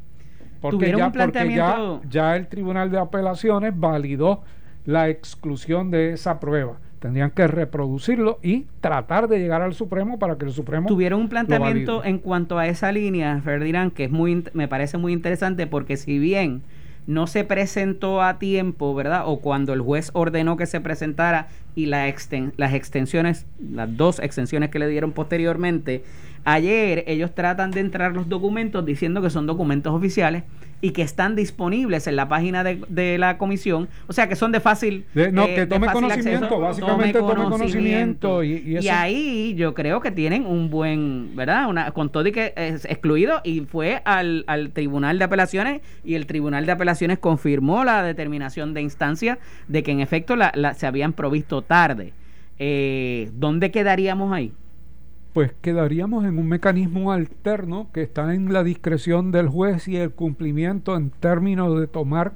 Porque, 0.60 0.90
ya, 0.96 1.12
porque 1.12 1.54
ya, 1.54 2.00
ya 2.10 2.34
el 2.34 2.48
Tribunal 2.48 2.90
de 2.90 2.98
Apelaciones 2.98 3.72
validó 3.78 4.42
la 4.84 5.08
exclusión 5.08 5.92
de 5.92 6.14
esa 6.14 6.40
prueba 6.40 6.78
tendrían 7.00 7.30
que 7.30 7.46
reproducirlo 7.46 8.38
y 8.42 8.66
tratar 8.80 9.28
de 9.28 9.38
llegar 9.38 9.62
al 9.62 9.74
Supremo 9.74 10.18
para 10.18 10.36
que 10.36 10.44
el 10.46 10.52
Supremo 10.52 10.88
tuvieron 10.88 11.20
un 11.20 11.28
planteamiento 11.28 12.04
en 12.04 12.18
cuanto 12.18 12.58
a 12.58 12.66
esa 12.66 12.92
línea 12.92 13.40
Ferdinand 13.42 13.92
que 13.92 14.04
es 14.04 14.10
muy 14.10 14.44
me 14.52 14.68
parece 14.68 14.98
muy 14.98 15.12
interesante 15.12 15.66
porque 15.66 15.96
si 15.96 16.18
bien 16.18 16.62
no 17.08 17.26
se 17.26 17.42
presentó 17.42 18.20
a 18.20 18.38
tiempo, 18.38 18.94
¿verdad? 18.94 19.22
O 19.24 19.40
cuando 19.40 19.72
el 19.72 19.80
juez 19.80 20.10
ordenó 20.12 20.58
que 20.58 20.66
se 20.66 20.78
presentara 20.82 21.48
y 21.74 21.86
la 21.86 22.12
las 22.58 22.74
extensiones, 22.74 23.46
las 23.58 23.96
dos 23.96 24.18
extensiones 24.18 24.68
que 24.68 24.78
le 24.78 24.88
dieron 24.88 25.12
posteriormente, 25.12 26.04
ayer 26.44 27.04
ellos 27.06 27.34
tratan 27.34 27.70
de 27.70 27.80
entrar 27.80 28.12
los 28.12 28.28
documentos 28.28 28.84
diciendo 28.84 29.22
que 29.22 29.30
son 29.30 29.46
documentos 29.46 29.94
oficiales 29.94 30.44
y 30.80 30.90
que 30.90 31.02
están 31.02 31.34
disponibles 31.34 32.06
en 32.06 32.16
la 32.16 32.28
página 32.28 32.62
de, 32.64 33.18
la 33.18 33.38
comisión, 33.38 33.88
o 34.06 34.12
sea 34.12 34.28
que 34.28 34.36
son 34.36 34.52
de 34.52 34.60
fácil 34.60 35.06
no, 35.32 35.44
eh, 35.44 35.54
que 35.54 35.66
tome 35.66 35.88
conocimiento, 35.88 36.60
básicamente 36.60 37.18
tome 37.18 37.44
conocimiento, 37.44 38.44
y, 38.44 38.76
ahí 38.88 39.54
yo 39.56 39.74
creo 39.74 40.00
que 40.00 40.10
tienen 40.10 40.46
un 40.46 40.70
buen, 40.70 41.34
¿verdad? 41.34 41.68
Una, 41.68 41.90
con 41.90 42.10
todo 42.10 42.26
y 42.28 42.32
que 42.32 42.52
es 42.56 42.84
excluido 42.84 43.40
y 43.44 43.60
fue 43.60 44.02
al, 44.04 44.44
al 44.46 44.70
Tribunal 44.70 45.18
de 45.18 45.24
Apelaciones 45.24 45.82
y 46.04 46.14
el 46.14 46.26
Tribunal 46.26 46.66
de 46.66 46.72
Apelaciones 46.72 47.18
confirmó 47.18 47.84
la 47.84 48.02
determinación 48.02 48.74
de 48.74 48.82
instancia 48.82 49.38
de 49.66 49.82
que 49.82 49.92
en 49.92 50.00
efecto 50.00 50.36
la, 50.36 50.74
se 50.74 50.86
habían 50.86 51.12
provisto 51.12 51.62
tarde. 51.62 52.12
Eh, 52.58 53.30
¿Dónde 53.34 53.70
quedaríamos 53.70 54.32
ahí? 54.32 54.52
Pues 55.38 55.52
quedaríamos 55.60 56.24
en 56.24 56.36
un 56.36 56.48
mecanismo 56.48 57.12
alterno 57.12 57.86
que 57.94 58.02
está 58.02 58.34
en 58.34 58.52
la 58.52 58.64
discreción 58.64 59.30
del 59.30 59.48
juez 59.48 59.86
y 59.86 59.96
el 59.96 60.10
cumplimiento 60.10 60.96
en 60.96 61.10
términos 61.10 61.78
de 61.78 61.86
tomar 61.86 62.32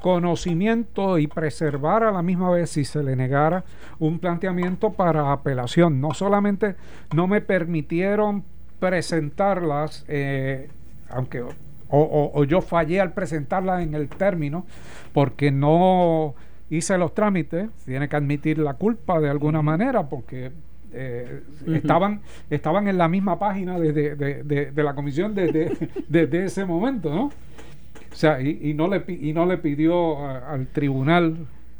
conocimiento 0.00 1.18
y 1.18 1.26
preservar 1.26 2.04
a 2.04 2.12
la 2.12 2.22
misma 2.22 2.50
vez 2.50 2.70
si 2.70 2.84
se 2.84 3.02
le 3.02 3.16
negara 3.16 3.64
un 3.98 4.20
planteamiento 4.20 4.92
para 4.92 5.32
apelación. 5.32 6.00
No 6.00 6.14
solamente 6.14 6.76
no 7.12 7.26
me 7.26 7.40
permitieron 7.40 8.44
presentarlas, 8.78 10.04
eh, 10.06 10.68
aunque 11.10 11.42
o, 11.88 12.44
yo 12.44 12.60
fallé 12.60 13.00
al 13.00 13.14
presentarlas 13.14 13.82
en 13.82 13.94
el 13.94 14.08
término, 14.08 14.64
porque 15.12 15.50
no 15.50 16.36
hice 16.70 16.98
los 16.98 17.14
trámites, 17.14 17.68
tiene 17.84 18.08
que 18.08 18.14
admitir 18.14 18.58
la 18.58 18.74
culpa 18.74 19.18
de 19.18 19.28
alguna 19.28 19.60
manera, 19.60 20.08
porque 20.08 20.52
eh, 20.94 21.42
estaban, 21.66 22.20
estaban 22.50 22.88
en 22.88 22.98
la 22.98 23.08
misma 23.08 23.38
página 23.38 23.78
de, 23.78 23.92
de, 23.92 24.82
la 24.82 24.94
comisión 24.94 25.34
desde, 25.34 26.44
ese 26.44 26.64
momento, 26.64 27.14
¿no? 27.14 27.24
O 27.26 28.16
sea, 28.16 28.40
y, 28.40 28.74
no, 28.74 28.86
le, 28.86 29.04
y 29.08 29.32
no 29.32 29.44
le 29.44 29.58
pidió 29.58 30.24
al 30.26 30.68
tribunal 30.68 31.36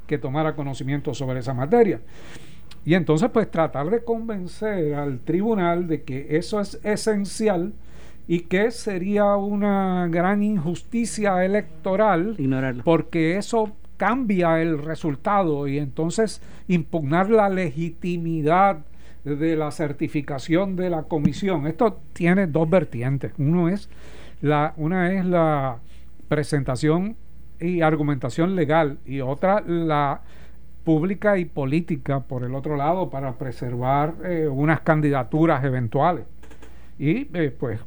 que 0.07 0.19
tomara 0.19 0.57
conocimiento 0.57 1.15
sobre 1.15 1.41
esa 1.41 1.55
materia. 1.55 2.01
Y 2.85 2.95
entonces, 2.95 3.31
pues 3.33 3.51
tratar 3.51 3.89
de 3.89 4.03
convencer 4.05 4.95
al 4.95 5.21
tribunal 5.21 5.87
de 5.87 6.03
que 6.03 6.37
eso 6.37 6.61
es 6.61 6.79
esencial 6.83 7.73
y 8.27 8.41
que 8.41 8.71
sería 8.71 9.37
una 9.37 10.09
gran 10.11 10.43
injusticia 10.43 11.45
electoral 11.45 12.37
porque 12.85 13.37
eso 13.37 13.73
cambia 13.97 14.61
el 14.61 14.83
resultado 14.83 15.69
y 15.69 15.79
entonces 15.79 16.43
impugnar 16.69 17.31
la 17.31 17.49
legitimidad 17.49 18.79
de 19.25 19.57
la 19.57 19.71
certificación 19.71 20.77
de 20.77 20.91
la 20.91 21.05
comisión. 21.05 21.67
Esto 21.67 22.01
tiene 22.13 22.47
dos 22.47 22.69
vertientes. 22.69 23.33
Uno 23.39 23.69
es 23.69 23.89
la, 24.43 24.75
una 24.77 25.13
es 25.13 25.25
la 25.25 25.79
presentación 26.29 27.17
y 27.61 27.81
argumentación 27.81 28.55
legal 28.57 28.99
y 29.07 29.21
otra 29.21 29.61
la 29.61 30.23
pública 30.85 31.39
y 31.39 31.47
política 31.47 32.21
por 32.21 32.45
el 32.45 32.55
otro 32.55 32.77
lado 32.77 33.09
para 33.09 33.33
preservar 33.39 34.15
eh, 34.25 34.47
unas 34.49 34.81
candidaturas 34.81 35.65
eventuales. 35.65 36.25
Y 36.99 37.29
eh, 37.33 37.55
pues 37.59 37.81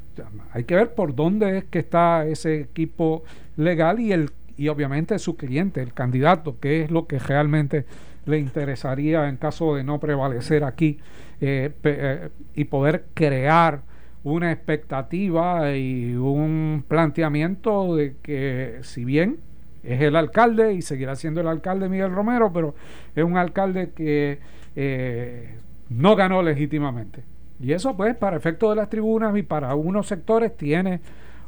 hay 0.51 0.63
que 0.63 0.75
ver 0.75 0.95
por 0.95 1.15
dónde 1.15 1.59
es 1.59 1.65
que 1.65 1.79
está 1.79 2.25
ese 2.25 2.61
equipo 2.61 3.23
legal 3.55 3.99
y 3.99 4.11
el 4.11 4.31
y 4.57 4.69
obviamente 4.69 5.17
su 5.19 5.37
cliente, 5.37 5.81
el 5.81 5.93
candidato, 5.93 6.59
que 6.59 6.81
es 6.81 6.91
lo 6.91 7.05
que 7.05 7.19
realmente 7.19 7.85
le 8.27 8.39
interesaría 8.39 9.27
en 9.29 9.37
caso 9.37 9.75
de 9.75 9.83
no 9.83 9.99
prevalecer 9.99 10.63
aquí 10.63 10.99
eh, 11.41 11.71
eh, 11.83 12.29
y 12.55 12.65
poder 12.65 13.05
crear 13.13 13.81
una 14.23 14.51
expectativa 14.51 15.75
y 15.75 16.15
un 16.15 16.83
planteamiento 16.87 17.95
de 17.95 18.15
que 18.21 18.79
si 18.81 19.05
bien 19.05 19.37
es 19.83 20.01
el 20.01 20.15
alcalde 20.15 20.73
y 20.73 20.81
seguirá 20.81 21.15
siendo 21.15 21.39
el 21.41 21.47
alcalde 21.47 21.87
Miguel 21.87 22.11
Romero, 22.11 22.51
pero 22.51 22.75
es 23.15 23.23
un 23.23 23.37
alcalde 23.37 23.91
que 23.95 24.39
eh, 24.75 25.55
no 25.89 26.15
ganó 26.15 26.41
legítimamente. 26.41 27.23
Y 27.59 27.71
eso 27.71 27.95
pues 27.95 28.15
para 28.15 28.35
efecto 28.35 28.69
de 28.69 28.75
las 28.75 28.89
tribunas 28.89 29.35
y 29.37 29.43
para 29.43 29.73
unos 29.75 30.07
sectores 30.07 30.55
tiene 30.57 30.99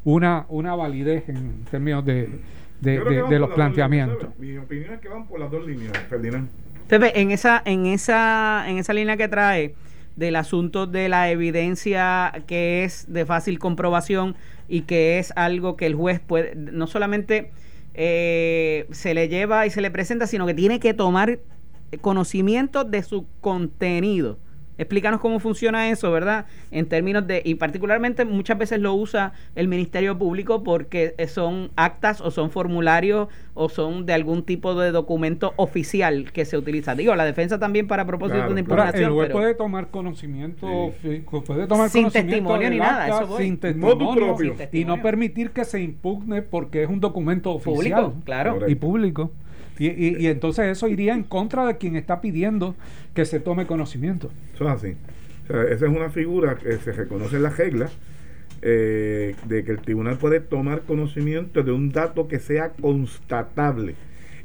una, 0.05 0.45
una 0.49 0.75
validez 0.75 1.27
en 1.27 1.65
términos 1.69 2.05
de, 2.05 2.29
de, 2.79 3.39
los 3.39 3.49
planteamientos. 3.51 4.29
Mi 4.39 4.57
opinión 4.57 4.93
es 4.93 4.99
que 4.99 5.09
van 5.09 5.27
por 5.27 5.39
las 5.39 5.51
dos 5.51 5.65
líneas, 5.65 5.97
Ferdinand. 6.09 6.49
Pepe, 6.89 7.21
en 7.21 7.29
esa, 7.29 7.61
en 7.65 7.85
esa, 7.85 8.65
en 8.67 8.79
esa 8.79 8.93
línea 8.93 9.15
que 9.15 9.27
trae 9.27 9.75
del 10.15 10.35
asunto 10.35 10.87
de 10.87 11.07
la 11.07 11.29
evidencia 11.29 12.33
que 12.47 12.83
es 12.83 13.05
de 13.13 13.27
fácil 13.27 13.59
comprobación 13.59 14.35
y 14.67 14.81
que 14.81 15.19
es 15.19 15.31
algo 15.35 15.77
que 15.77 15.85
el 15.85 15.93
juez 15.93 16.19
puede, 16.19 16.55
no 16.55 16.87
solamente 16.87 17.51
eh, 17.93 18.87
se 18.89 19.13
le 19.13 19.27
lleva 19.27 19.67
y 19.67 19.69
se 19.69 19.81
le 19.81 19.91
presenta, 19.91 20.25
sino 20.25 20.47
que 20.47 20.55
tiene 20.55 20.79
que 20.79 20.95
tomar 20.95 21.37
conocimiento 22.01 22.83
de 22.85 23.03
su 23.03 23.27
contenido. 23.39 24.39
Explícanos 24.79 25.19
cómo 25.19 25.39
funciona 25.39 25.89
eso, 25.89 26.09
¿verdad? 26.09 26.45
En 26.71 26.85
términos 26.87 27.27
de, 27.27 27.41
y 27.43 27.55
particularmente 27.55 28.23
muchas 28.23 28.57
veces 28.57 28.79
lo 28.79 28.93
usa 28.93 29.33
el 29.55 29.67
Ministerio 29.67 30.17
Público 30.17 30.63
porque 30.63 31.13
son 31.27 31.69
actas 31.75 32.21
o 32.21 32.31
son 32.31 32.49
formularios 32.49 33.27
o 33.53 33.67
son 33.67 34.05
de 34.05 34.13
algún 34.13 34.43
tipo 34.43 34.73
de 34.79 34.91
documento 34.91 35.53
oficial 35.57 36.31
que 36.31 36.45
se 36.45 36.57
utiliza. 36.57 36.95
Digo, 36.95 37.13
la 37.15 37.25
defensa 37.25 37.59
también 37.59 37.87
para 37.87 38.05
propósito 38.05 38.53
de 38.53 38.59
impugnación. 38.61 39.03
El 39.03 39.11
juez 39.11 39.31
puede 39.31 39.53
tomar 39.53 39.89
conocimiento, 39.89 40.93
puede 41.45 41.67
tomar 41.67 41.89
sin 41.89 42.09
testimonio 42.09 42.69
ni 42.69 42.77
nada, 42.77 43.27
sin 43.37 43.57
testimonio 43.57 44.45
y 44.71 44.85
no 44.85 45.01
permitir 45.01 45.51
que 45.51 45.65
se 45.65 45.81
impugne 45.81 46.41
porque 46.41 46.83
es 46.83 46.89
un 46.89 47.01
documento 47.01 47.51
oficial 47.51 47.75
público, 47.75 48.13
claro. 48.23 48.69
y 48.69 48.75
público. 48.75 49.31
Y, 49.79 50.27
entonces 50.27 50.65
eso 50.65 50.87
iría 50.87 51.13
en 51.13 51.23
contra 51.23 51.65
de 51.65 51.77
quien 51.77 51.95
está 51.95 52.19
pidiendo 52.19 52.75
que 53.13 53.25
se 53.25 53.39
tome 53.39 53.65
conocimiento. 53.65 54.29
Eso 54.53 54.65
es 54.65 54.71
así. 54.71 54.95
esa 55.47 55.85
es 55.85 55.91
una 55.91 56.09
figura 56.09 56.57
que 56.57 56.77
se 56.77 56.91
reconoce 56.91 57.37
en 57.37 57.43
las 57.43 57.57
reglas 57.57 57.91
eh, 58.61 59.35
de 59.45 59.63
que 59.63 59.71
el 59.71 59.79
tribunal 59.79 60.17
puede 60.17 60.41
tomar 60.41 60.81
conocimiento 60.81 61.63
de 61.63 61.71
un 61.71 61.91
dato 61.91 62.27
que 62.27 62.39
sea 62.39 62.71
constatable 62.71 63.95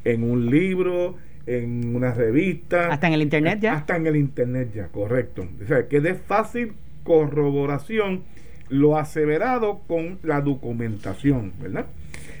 en 0.05 0.23
un 0.23 0.49
libro, 0.49 1.17
en 1.45 1.95
una 1.95 2.13
revista. 2.13 2.93
Hasta 2.93 3.07
en 3.07 3.13
el 3.13 3.21
Internet 3.23 3.59
ya. 3.59 3.73
Hasta 3.73 3.97
en 3.97 4.07
el 4.07 4.15
Internet 4.15 4.71
ya, 4.73 4.87
correcto. 4.87 5.45
O 5.61 5.67
sea, 5.67 5.87
que 5.89 5.99
de 5.99 6.15
fácil 6.15 6.73
corroboración 7.03 8.23
lo 8.69 8.97
aseverado 8.97 9.81
con 9.87 10.17
la 10.23 10.41
documentación, 10.41 11.51
¿verdad? 11.61 11.85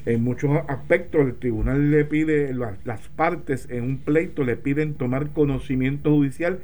En 0.05 0.23
muchos 0.23 0.51
aspectos 0.67 1.25
el 1.25 1.35
tribunal 1.35 1.91
le 1.91 2.05
pide, 2.05 2.53
las 2.53 2.99
partes 3.15 3.67
en 3.69 3.83
un 3.83 3.97
pleito 3.97 4.43
le 4.43 4.55
piden 4.55 4.93
tomar 4.93 5.29
conocimiento 5.29 6.11
judicial 6.11 6.59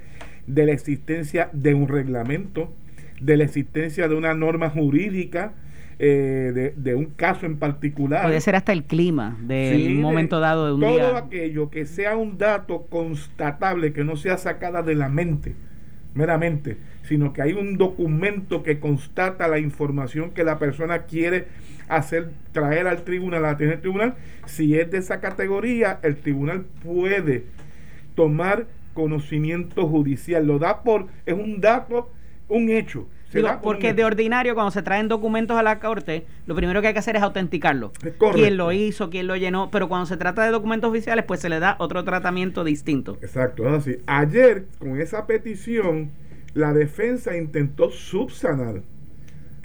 de 0.48 0.66
la 0.66 0.72
existencia 0.74 1.50
de 1.54 1.74
un 1.74 1.88
reglamento, 1.88 2.72
de 3.20 3.38
la 3.38 3.44
existencia 3.44 4.08
de 4.08 4.16
una 4.16 4.34
norma 4.34 4.70
jurídica, 4.70 5.54
eh, 6.04 6.74
de, 6.76 6.96
un 6.96 7.06
caso 7.06 7.46
en 7.46 7.58
particular. 7.58 8.24
Puede 8.24 8.42
ser 8.42 8.56
hasta 8.56 8.74
el 8.74 8.86
clima 8.86 9.38
de 9.40 9.86
un 9.88 10.02
momento 10.02 10.40
dado 10.40 10.66
de 10.66 10.74
un 10.74 10.82
todo 10.82 10.94
día. 10.94 11.10
Todo 11.10 11.18
aquello 11.18 11.70
que 11.70 11.86
sea 11.86 12.18
un 12.18 12.40
dato 12.40 12.88
constatable, 12.90 13.94
que 13.94 14.04
no 14.04 14.16
sea 14.16 14.38
sacada 14.38 14.82
de 14.82 14.96
la 14.96 15.10
mente, 15.10 15.54
meramente, 16.16 16.78
sino 17.04 17.34
que 17.34 17.42
hay 17.42 17.54
un 17.54 17.78
documento 17.78 18.64
que 18.64 18.80
constata 18.80 19.48
la 19.48 19.60
información 19.60 20.32
que 20.32 20.44
la 20.44 20.60
persona 20.60 21.04
quiere 21.04 21.48
hacer, 21.88 22.30
traer 22.52 22.88
al 22.88 23.04
tribunal, 23.04 23.46
a 23.46 23.58
tener 23.58 23.82
tribunal, 23.82 24.16
si 24.46 24.78
es 24.78 24.90
de 24.92 24.98
esa 24.98 25.20
categoría, 25.20 26.00
el 26.04 26.16
tribunal 26.18 26.66
puede 26.84 27.44
tomar 28.16 28.66
conocimiento 28.94 29.88
judicial. 29.88 30.46
Lo 30.46 30.60
da 30.60 30.84
por, 30.84 31.08
es 31.26 31.34
un 31.34 31.60
dato, 31.62 32.10
un 32.48 32.70
hecho. 32.70 33.08
porque 33.62 33.94
de 33.94 34.04
ordinario 34.04 34.54
cuando 34.54 34.72
se 34.72 34.82
traen 34.82 35.08
documentos 35.08 35.58
a 35.58 35.64
la 35.64 35.80
corte, 35.80 36.26
lo 36.46 36.56
primero 36.56 36.82
que 36.82 36.88
hay 36.88 36.94
que 36.94 37.00
hacer 37.00 37.16
es 37.16 37.22
autenticarlo. 37.22 37.92
quién 38.34 38.58
lo 38.58 38.72
hizo, 38.72 39.10
quién 39.10 39.28
lo 39.28 39.36
llenó, 39.36 39.70
pero 39.72 39.88
cuando 39.88 40.06
se 40.06 40.18
trata 40.18 40.44
de 40.44 40.52
documentos 40.52 40.90
oficiales, 40.90 41.26
pues 41.26 41.40
se 41.40 41.50
le 41.50 41.60
da 41.60 41.76
otro 41.80 42.04
tratamiento 42.04 42.64
distinto. 42.64 43.18
Exacto, 43.22 43.68
así. 43.68 43.98
Ayer, 44.06 44.66
con 44.80 45.00
esa 45.00 45.28
petición, 45.28 46.12
la 46.54 46.74
defensa 46.74 47.38
intentó 47.38 47.92
subsanar 47.92 48.82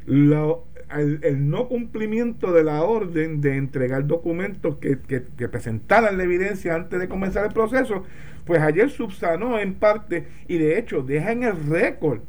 el, 0.07 1.49
no 1.51 1.69
cumplimiento 1.69 2.53
de 2.53 2.63
la 2.63 2.83
orden 2.85 3.41
de 3.41 3.57
entregar 3.57 4.07
documentos 4.07 4.77
que, 4.77 4.99
que, 5.01 5.49
presentaran 5.49 6.17
la 6.17 6.25
evidencia 6.25 6.75
antes 6.75 7.01
de 7.01 7.09
comenzar 7.09 7.45
el 7.45 7.53
proceso, 7.53 8.05
pues 8.45 8.63
ayer 8.63 8.91
subsanó 8.91 9.59
en 9.59 9.75
parte 9.75 10.29
y 10.47 10.59
de 10.59 10.79
hecho 10.79 11.03
deja 11.03 11.33
en 11.33 11.43
el 11.43 11.67
récord 11.69 12.21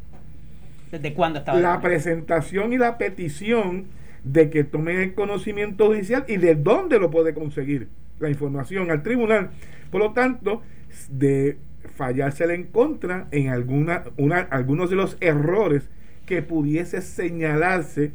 ¿Desde 0.92 1.14
cuándo 1.14 1.40
estaba? 1.40 1.60
La 1.60 1.82
presentación 1.82 2.74
y 2.74 2.78
la 2.78 2.98
petición 2.98 3.86
de 4.24 4.50
que 4.50 4.64
tome 4.64 5.04
el 5.04 5.14
conocimiento 5.14 5.88
judicial 5.88 6.26
y 6.28 6.38
de 6.38 6.56
dónde 6.56 7.00
lo 7.00 7.12
puede 7.12 7.34
conseguir 7.34 7.90
la 8.20 8.30
información 8.30 8.90
al 8.90 9.04
tribunal. 9.04 9.52
Por 9.92 10.02
lo 10.02 10.14
tanto, 10.14 10.62
de 11.10 11.58
fallársele 11.98 12.54
en 12.54 12.64
contra 12.64 13.28
en 13.32 13.50
alguna, 13.50 14.04
una, 14.16 14.40
algunos 14.40 14.90
de 14.90 14.96
los 14.96 15.18
errores 15.20 15.90
que 16.26 16.42
pudiese 16.42 17.02
señalarse 17.02 18.12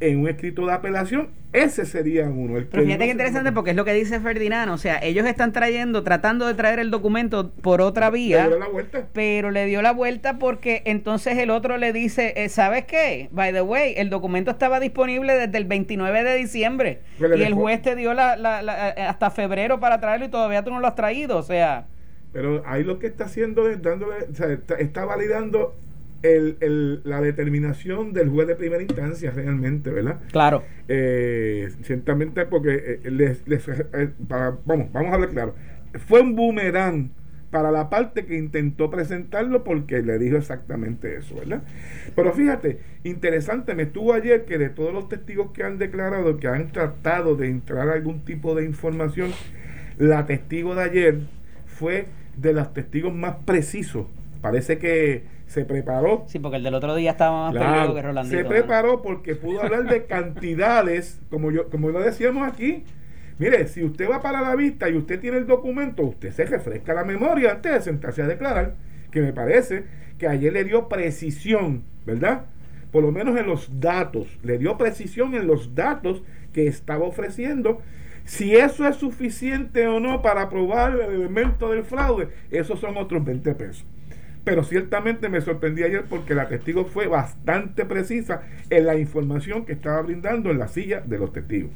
en 0.00 0.20
un 0.20 0.28
escrito 0.28 0.66
de 0.66 0.72
apelación, 0.72 1.28
ese 1.52 1.86
sería 1.86 2.28
uno. 2.28 2.58
El 2.58 2.66
Pero 2.66 2.84
fíjate 2.84 3.04
que 3.06 3.10
interesante 3.10 3.50
porque 3.52 3.70
es 3.70 3.76
lo 3.76 3.84
que 3.86 3.94
dice 3.94 4.20
Ferdinand, 4.20 4.70
o 4.70 4.76
sea, 4.76 4.98
ellos 5.02 5.24
están 5.26 5.52
trayendo, 5.52 6.02
tratando 6.02 6.46
de 6.46 6.52
traer 6.52 6.78
el 6.80 6.90
documento 6.90 7.50
por 7.50 7.80
otra 7.80 8.10
vía, 8.10 8.50
pero 9.14 9.50
le 9.50 9.64
dio 9.64 9.80
la 9.80 9.92
vuelta 9.92 10.38
porque 10.38 10.82
entonces 10.84 11.38
el 11.38 11.48
otro 11.48 11.78
le 11.78 11.94
dice, 11.94 12.34
eh, 12.36 12.50
¿sabes 12.50 12.84
qué? 12.84 13.30
By 13.32 13.52
the 13.52 13.62
way, 13.62 13.94
el 13.96 14.10
documento 14.10 14.50
estaba 14.50 14.80
disponible 14.80 15.34
desde 15.34 15.56
el 15.56 15.64
29 15.64 16.24
de 16.24 16.36
diciembre 16.36 17.00
y 17.18 17.42
el 17.42 17.54
juez 17.54 17.80
te 17.80 17.96
dio 17.96 18.12
la, 18.12 18.34
eh, 18.96 19.02
hasta 19.02 19.30
febrero 19.30 19.80
para 19.80 19.98
traerlo 19.98 20.26
y 20.26 20.28
todavía 20.28 20.62
tú 20.62 20.70
no 20.70 20.80
lo 20.80 20.86
has 20.86 20.94
traído, 20.94 21.38
o 21.38 21.42
sea... 21.42 21.86
Pero 22.36 22.62
ahí 22.66 22.84
lo 22.84 22.98
que 22.98 23.06
está 23.06 23.24
haciendo 23.24 23.66
es 23.66 23.80
dándole, 23.80 24.26
o 24.30 24.34
sea, 24.34 24.58
está 24.78 25.06
validando 25.06 25.74
el, 26.22 27.00
la 27.02 27.22
determinación 27.22 28.12
del 28.12 28.28
juez 28.28 28.46
de 28.46 28.56
primera 28.56 28.82
instancia 28.82 29.30
realmente, 29.30 29.88
¿verdad? 29.88 30.20
Claro. 30.32 30.62
Eh, 30.86 31.70
ciertamente 31.80 32.44
porque 32.44 33.00
eh, 33.02 33.10
les, 33.10 33.42
eh, 33.48 34.10
vamos, 34.18 34.92
vamos 34.92 35.12
a 35.12 35.14
hablar 35.14 35.30
claro. 35.30 35.54
Fue 36.06 36.20
un 36.20 36.36
boomerang 36.36 37.08
para 37.50 37.70
la 37.70 37.88
parte 37.88 38.26
que 38.26 38.36
intentó 38.36 38.90
presentarlo 38.90 39.64
porque 39.64 40.02
le 40.02 40.18
dijo 40.18 40.36
exactamente 40.36 41.16
eso, 41.16 41.36
¿verdad? 41.36 41.62
Pero 42.14 42.34
fíjate, 42.34 42.80
interesante, 43.04 43.74
me 43.74 43.84
estuvo 43.84 44.12
ayer 44.12 44.44
que 44.44 44.58
de 44.58 44.68
todos 44.68 44.92
los 44.92 45.08
testigos 45.08 45.52
que 45.52 45.62
han 45.62 45.78
declarado 45.78 46.36
que 46.36 46.48
han 46.48 46.70
tratado 46.70 47.34
de 47.34 47.48
entrar 47.48 47.88
algún 47.88 48.26
tipo 48.26 48.54
de 48.54 48.66
información, 48.66 49.30
la 49.96 50.26
testigo 50.26 50.74
de 50.74 50.82
ayer 50.82 51.18
fue 51.64 52.04
de 52.36 52.52
los 52.52 52.72
testigos 52.72 53.14
más 53.14 53.36
precisos. 53.44 54.06
Parece 54.40 54.78
que 54.78 55.24
se 55.46 55.64
preparó. 55.64 56.24
Sí, 56.28 56.38
porque 56.38 56.56
el 56.56 56.64
del 56.64 56.74
otro 56.74 56.94
día 56.94 57.12
estaba 57.12 57.50
más 57.50 57.52
claro, 57.52 57.94
que 57.94 58.02
Rolandito. 58.02 58.36
Se 58.36 58.44
preparó 58.44 59.02
porque 59.02 59.34
pudo 59.34 59.62
hablar 59.62 59.88
de 59.88 60.04
cantidades, 60.06 61.20
como 61.30 61.50
yo 61.50 61.68
como 61.70 61.90
lo 61.90 62.00
decíamos 62.00 62.46
aquí. 62.46 62.84
Mire, 63.38 63.68
si 63.68 63.84
usted 63.84 64.08
va 64.10 64.22
para 64.22 64.40
la 64.40 64.56
vista 64.56 64.88
y 64.88 64.96
usted 64.96 65.20
tiene 65.20 65.36
el 65.38 65.46
documento, 65.46 66.02
usted 66.02 66.32
se 66.32 66.46
refresca 66.46 66.94
la 66.94 67.04
memoria 67.04 67.52
antes 67.52 67.72
de 67.72 67.80
sentarse 67.82 68.22
a 68.22 68.26
declarar, 68.26 68.74
que 69.10 69.20
me 69.20 69.32
parece 69.32 69.84
que 70.18 70.26
ayer 70.26 70.52
le 70.52 70.64
dio 70.64 70.88
precisión, 70.88 71.84
¿verdad? 72.06 72.46
Por 72.90 73.02
lo 73.02 73.12
menos 73.12 73.38
en 73.38 73.46
los 73.46 73.78
datos, 73.78 74.26
le 74.42 74.56
dio 74.58 74.78
precisión 74.78 75.34
en 75.34 75.46
los 75.46 75.74
datos 75.74 76.22
que 76.54 76.66
estaba 76.66 77.04
ofreciendo. 77.04 77.82
Si 78.26 78.54
eso 78.54 78.86
es 78.86 78.96
suficiente 78.96 79.86
o 79.88 79.98
no 79.98 80.20
para 80.20 80.50
probar 80.50 80.92
el 80.92 81.14
elemento 81.14 81.70
del 81.70 81.84
fraude, 81.84 82.28
esos 82.50 82.78
son 82.78 82.96
otros 82.96 83.24
20 83.24 83.54
pesos 83.54 83.86
pero 84.46 84.62
ciertamente 84.62 85.28
me 85.28 85.40
sorprendí 85.40 85.82
ayer 85.82 86.04
porque 86.08 86.32
la 86.32 86.46
testigo 86.46 86.84
fue 86.84 87.08
bastante 87.08 87.84
precisa 87.84 88.42
en 88.70 88.86
la 88.86 88.96
información 88.96 89.66
que 89.66 89.72
estaba 89.72 90.00
brindando 90.02 90.52
en 90.52 90.60
la 90.60 90.68
silla 90.68 91.00
de 91.00 91.18
los 91.18 91.32
testigos. 91.32 91.72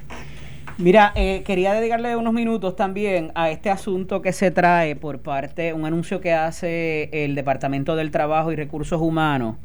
Mira, 0.78 1.12
eh, 1.16 1.42
quería 1.44 1.72
dedicarle 1.72 2.14
unos 2.14 2.32
minutos 2.32 2.76
también 2.76 3.32
a 3.34 3.50
este 3.50 3.70
asunto 3.70 4.22
que 4.22 4.32
se 4.32 4.52
trae 4.52 4.94
por 4.94 5.18
parte, 5.18 5.72
un 5.72 5.84
anuncio 5.84 6.20
que 6.20 6.32
hace 6.32 7.10
el 7.12 7.34
Departamento 7.34 7.96
del 7.96 8.12
Trabajo 8.12 8.52
y 8.52 8.56
Recursos 8.56 9.00
Humanos 9.00 9.56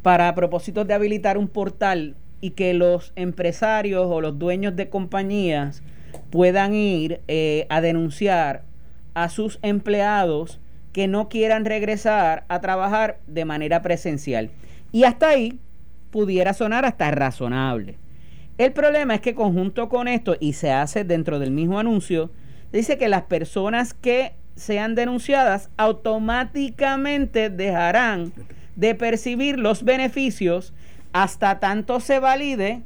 para 0.00 0.34
propósitos 0.34 0.88
de 0.88 0.94
habilitar 0.94 1.36
un 1.36 1.48
portal 1.48 2.16
y 2.40 2.52
que 2.52 2.72
los 2.72 3.12
empresarios 3.14 4.06
o 4.08 4.22
los 4.22 4.38
dueños 4.38 4.74
de 4.74 4.88
compañías 4.88 5.82
puedan 6.30 6.74
ir 6.74 7.20
eh, 7.28 7.66
a 7.70 7.80
denunciar 7.80 8.64
a 9.14 9.28
sus 9.28 9.58
empleados 9.62 10.60
que 10.92 11.08
no 11.08 11.28
quieran 11.28 11.64
regresar 11.64 12.44
a 12.48 12.60
trabajar 12.60 13.20
de 13.26 13.44
manera 13.44 13.82
presencial. 13.82 14.50
Y 14.92 15.04
hasta 15.04 15.28
ahí 15.28 15.58
pudiera 16.10 16.54
sonar 16.54 16.84
hasta 16.84 17.10
razonable. 17.10 17.98
El 18.58 18.72
problema 18.72 19.16
es 19.16 19.20
que 19.20 19.34
conjunto 19.34 19.88
con 19.88 20.06
esto, 20.06 20.36
y 20.38 20.52
se 20.52 20.70
hace 20.70 21.02
dentro 21.02 21.40
del 21.40 21.50
mismo 21.50 21.80
anuncio, 21.80 22.30
dice 22.72 22.96
que 22.98 23.08
las 23.08 23.22
personas 23.22 23.94
que 23.94 24.34
sean 24.54 24.94
denunciadas 24.94 25.70
automáticamente 25.76 27.50
dejarán 27.50 28.32
de 28.76 28.94
percibir 28.94 29.58
los 29.58 29.82
beneficios 29.82 30.72
hasta 31.12 31.58
tanto 31.58 31.98
se 32.00 32.20
valide 32.20 32.82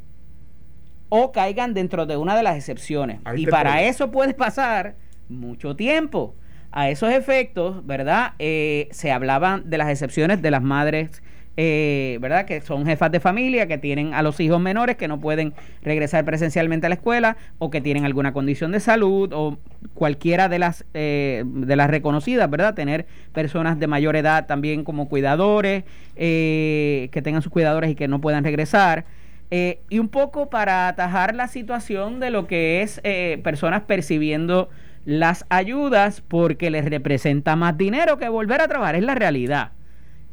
o 1.09 1.33
caigan 1.33 1.75
dentro 1.75 2.07
de 2.07 2.17
una 2.17 2.37
de 2.37 2.43
las 2.43 2.57
excepciones. 2.57 3.21
y 3.37 3.47
para 3.47 3.83
eso 3.83 4.11
puede 4.11 4.35
pasar 4.35 4.97
mucho 5.29 5.77
tiempo. 5.77 6.35
A 6.71 6.91
esos 6.91 7.11
efectos, 7.11 7.87
¿verdad? 7.87 8.35
Eh, 8.39 8.89
se 8.91 9.11
hablaban 9.11 9.71
de 9.71 9.79
las 9.79 9.89
excepciones 9.89 10.43
de 10.43 10.51
las 10.51 10.63
madres 10.63 11.23
eh, 11.61 12.19
¿verdad? 12.21 12.45
Que 12.45 12.61
son 12.61 12.87
jefas 12.87 13.11
de 13.11 13.19
familia, 13.19 13.67
que 13.67 13.79
tienen 13.79 14.15
a 14.15 14.23
los 14.23 14.39
hijos 14.39 14.61
menores 14.61 14.95
que 14.95 15.09
no 15.09 15.19
pueden 15.19 15.55
regresar 15.83 16.25
presencialmente 16.25 16.87
a 16.87 16.89
la 16.89 16.95
escuela 16.95 17.37
o 17.59 17.69
que 17.69 17.81
tienen 17.81 18.05
alguna 18.05 18.33
condición 18.33 18.71
de 18.71 18.79
salud 18.79 19.33
o 19.35 19.59
cualquiera 19.93 20.49
de 20.49 20.61
las, 20.61 20.85
eh, 20.95 21.43
de 21.45 21.75
las 21.75 21.91
reconocidas, 21.91 22.49
¿verdad? 22.49 22.75
Tener 22.75 23.07
personas 23.33 23.81
de 23.81 23.89
mayor 23.89 24.15
edad 24.15 24.47
también 24.47 24.85
como 24.85 25.09
cuidadores, 25.09 25.83
eh, 26.15 27.09
que 27.11 27.23
tengan 27.23 27.43
sus 27.43 27.51
cuidadores 27.51 27.91
y 27.91 27.97
que 27.97 28.07
no 28.07 28.21
puedan 28.21 28.45
regresar. 28.45 29.05
Y 29.51 29.99
un 29.99 30.09
poco 30.09 30.51
para 30.51 30.89
atajar 30.89 31.35
la 31.35 31.49
situación 31.49 32.21
de 32.21 32.31
lo 32.31 32.47
que 32.47 32.83
es 32.83 33.01
personas 33.43 33.83
percibiendo 33.83 34.69
las 35.09 35.47
ayudas 35.49 36.21
porque 36.21 36.71
les 36.71 36.85
representa 36.85 37.57
más 37.57 37.79
dinero 37.79 38.19
que 38.19 38.29
volver 38.29 38.61
a 38.61 38.69
trabajar, 38.69 38.95
es 38.95 39.03
la 39.03 39.15
realidad. 39.15 39.73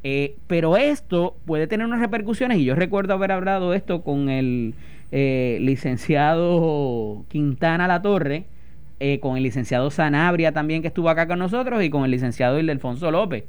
Eh, 0.03 0.36
pero 0.47 0.78
esto 0.78 1.36
puede 1.45 1.66
tener 1.66 1.88
unas 1.88 1.99
repercusiones, 1.99 2.59
y 2.59 2.66
yo 2.66 2.76
recuerdo 2.76 3.13
haber 3.13 3.32
hablado 3.32 3.74
esto 3.74 4.03
con 4.03 4.30
el 4.30 4.76
eh, 5.11 5.57
licenciado 5.61 7.26
Quintana 7.30 7.88
La 7.88 8.01
Torre, 8.01 8.45
eh, 8.99 9.20
con 9.20 9.36
el 9.36 9.43
licenciado 9.43 9.89
Sanabria 9.91 10.51
también 10.51 10.82
que 10.82 10.89
estuvo 10.89 11.09
acá 11.09 11.26
con 11.26 11.39
nosotros, 11.39 11.82
y 11.82 11.89
con 11.89 12.03
el 12.03 12.11
licenciado 12.11 12.59
Ildefonso 12.59 13.09
López. 13.09 13.45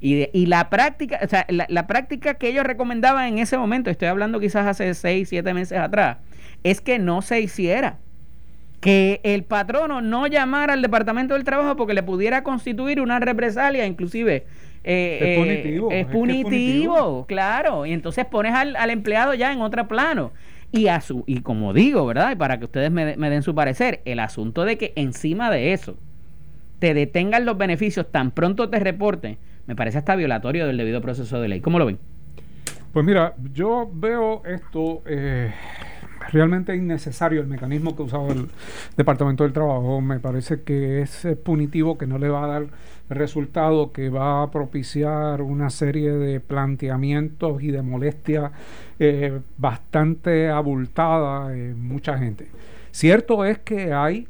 Y, 0.00 0.28
y 0.32 0.46
la 0.46 0.70
práctica, 0.70 1.18
o 1.22 1.26
sea, 1.26 1.44
la, 1.48 1.66
la, 1.68 1.86
práctica 1.86 2.34
que 2.34 2.48
ellos 2.48 2.64
recomendaban 2.64 3.26
en 3.26 3.38
ese 3.38 3.58
momento, 3.58 3.90
estoy 3.90 4.08
hablando 4.08 4.38
quizás 4.38 4.66
hace 4.66 4.94
seis, 4.94 5.28
siete 5.28 5.52
meses 5.54 5.78
atrás, 5.78 6.18
es 6.62 6.80
que 6.80 6.98
no 6.98 7.22
se 7.22 7.40
hiciera. 7.40 7.98
Que 8.80 9.20
el 9.24 9.42
patrono 9.42 10.00
no 10.00 10.28
llamara 10.28 10.74
al 10.74 10.82
Departamento 10.82 11.34
del 11.34 11.42
Trabajo 11.42 11.74
porque 11.74 11.94
le 11.94 12.04
pudiera 12.04 12.44
constituir 12.44 13.00
una 13.00 13.18
represalia, 13.18 13.86
inclusive 13.86 14.46
eh, 14.84 15.18
es 15.20 15.38
punitivo. 15.38 15.90
Es, 15.90 16.06
punitivo, 16.06 17.26
claro. 17.26 17.86
Y 17.86 17.92
entonces 17.92 18.24
pones 18.24 18.54
al, 18.54 18.90
empleado 18.90 19.34
ya 19.34 19.52
en 19.52 19.60
otro 19.60 19.86
plano. 19.88 20.32
Y, 20.70 20.88
a 20.88 21.00
su, 21.00 21.24
y 21.26 21.40
como 21.40 21.72
digo, 21.72 22.06
¿verdad? 22.06 22.36
Para 22.36 22.58
que 22.58 22.66
ustedes 22.66 22.90
me, 22.90 23.16
den 23.16 23.42
su 23.42 23.54
parecer, 23.54 24.00
el 24.04 24.18
asunto 24.18 24.64
de 24.64 24.76
que 24.76 24.92
encima 24.96 25.50
de 25.50 25.72
eso 25.72 25.96
te 26.78 26.94
detengan 26.94 27.44
los 27.44 27.58
beneficios 27.58 28.06
tan 28.10 28.30
pronto 28.30 28.68
te 28.68 28.78
reporten, 28.78 29.38
me 29.68 29.76
parece 29.76 29.98
hasta 29.98 30.16
violatorio 30.16 30.66
del 30.66 30.78
debido 30.78 31.02
proceso 31.02 31.40
de 31.40 31.48
ley. 31.48 31.60
¿Cómo 31.60 31.78
lo 31.78 31.84
ven? 31.86 31.98
Pues 32.92 33.04
mira, 33.04 33.34
yo 33.52 33.88
veo 33.92 34.42
esto 34.46 35.02
eh, 35.06 35.52
realmente 36.32 36.74
innecesario 36.74 37.42
el 37.42 37.48
mecanismo 37.48 37.94
que 37.94 38.02
usaba 38.02 38.28
el 38.28 38.48
Departamento 38.96 39.44
del 39.44 39.52
Trabajo. 39.52 40.00
Me 40.00 40.20
parece 40.20 40.62
que 40.62 41.02
es 41.02 41.28
punitivo, 41.44 41.98
que 41.98 42.06
no 42.06 42.16
le 42.16 42.30
va 42.30 42.44
a 42.44 42.46
dar 42.46 42.66
resultado, 43.10 43.92
que 43.92 44.08
va 44.08 44.42
a 44.42 44.50
propiciar 44.50 45.42
una 45.42 45.68
serie 45.68 46.12
de 46.12 46.40
planteamientos 46.40 47.62
y 47.62 47.70
de 47.70 47.82
molestias 47.82 48.50
eh, 48.98 49.38
bastante 49.58 50.48
abultada 50.48 51.54
en 51.54 51.86
mucha 51.86 52.16
gente. 52.16 52.48
Cierto 52.90 53.44
es 53.44 53.58
que 53.58 53.92
hay 53.92 54.28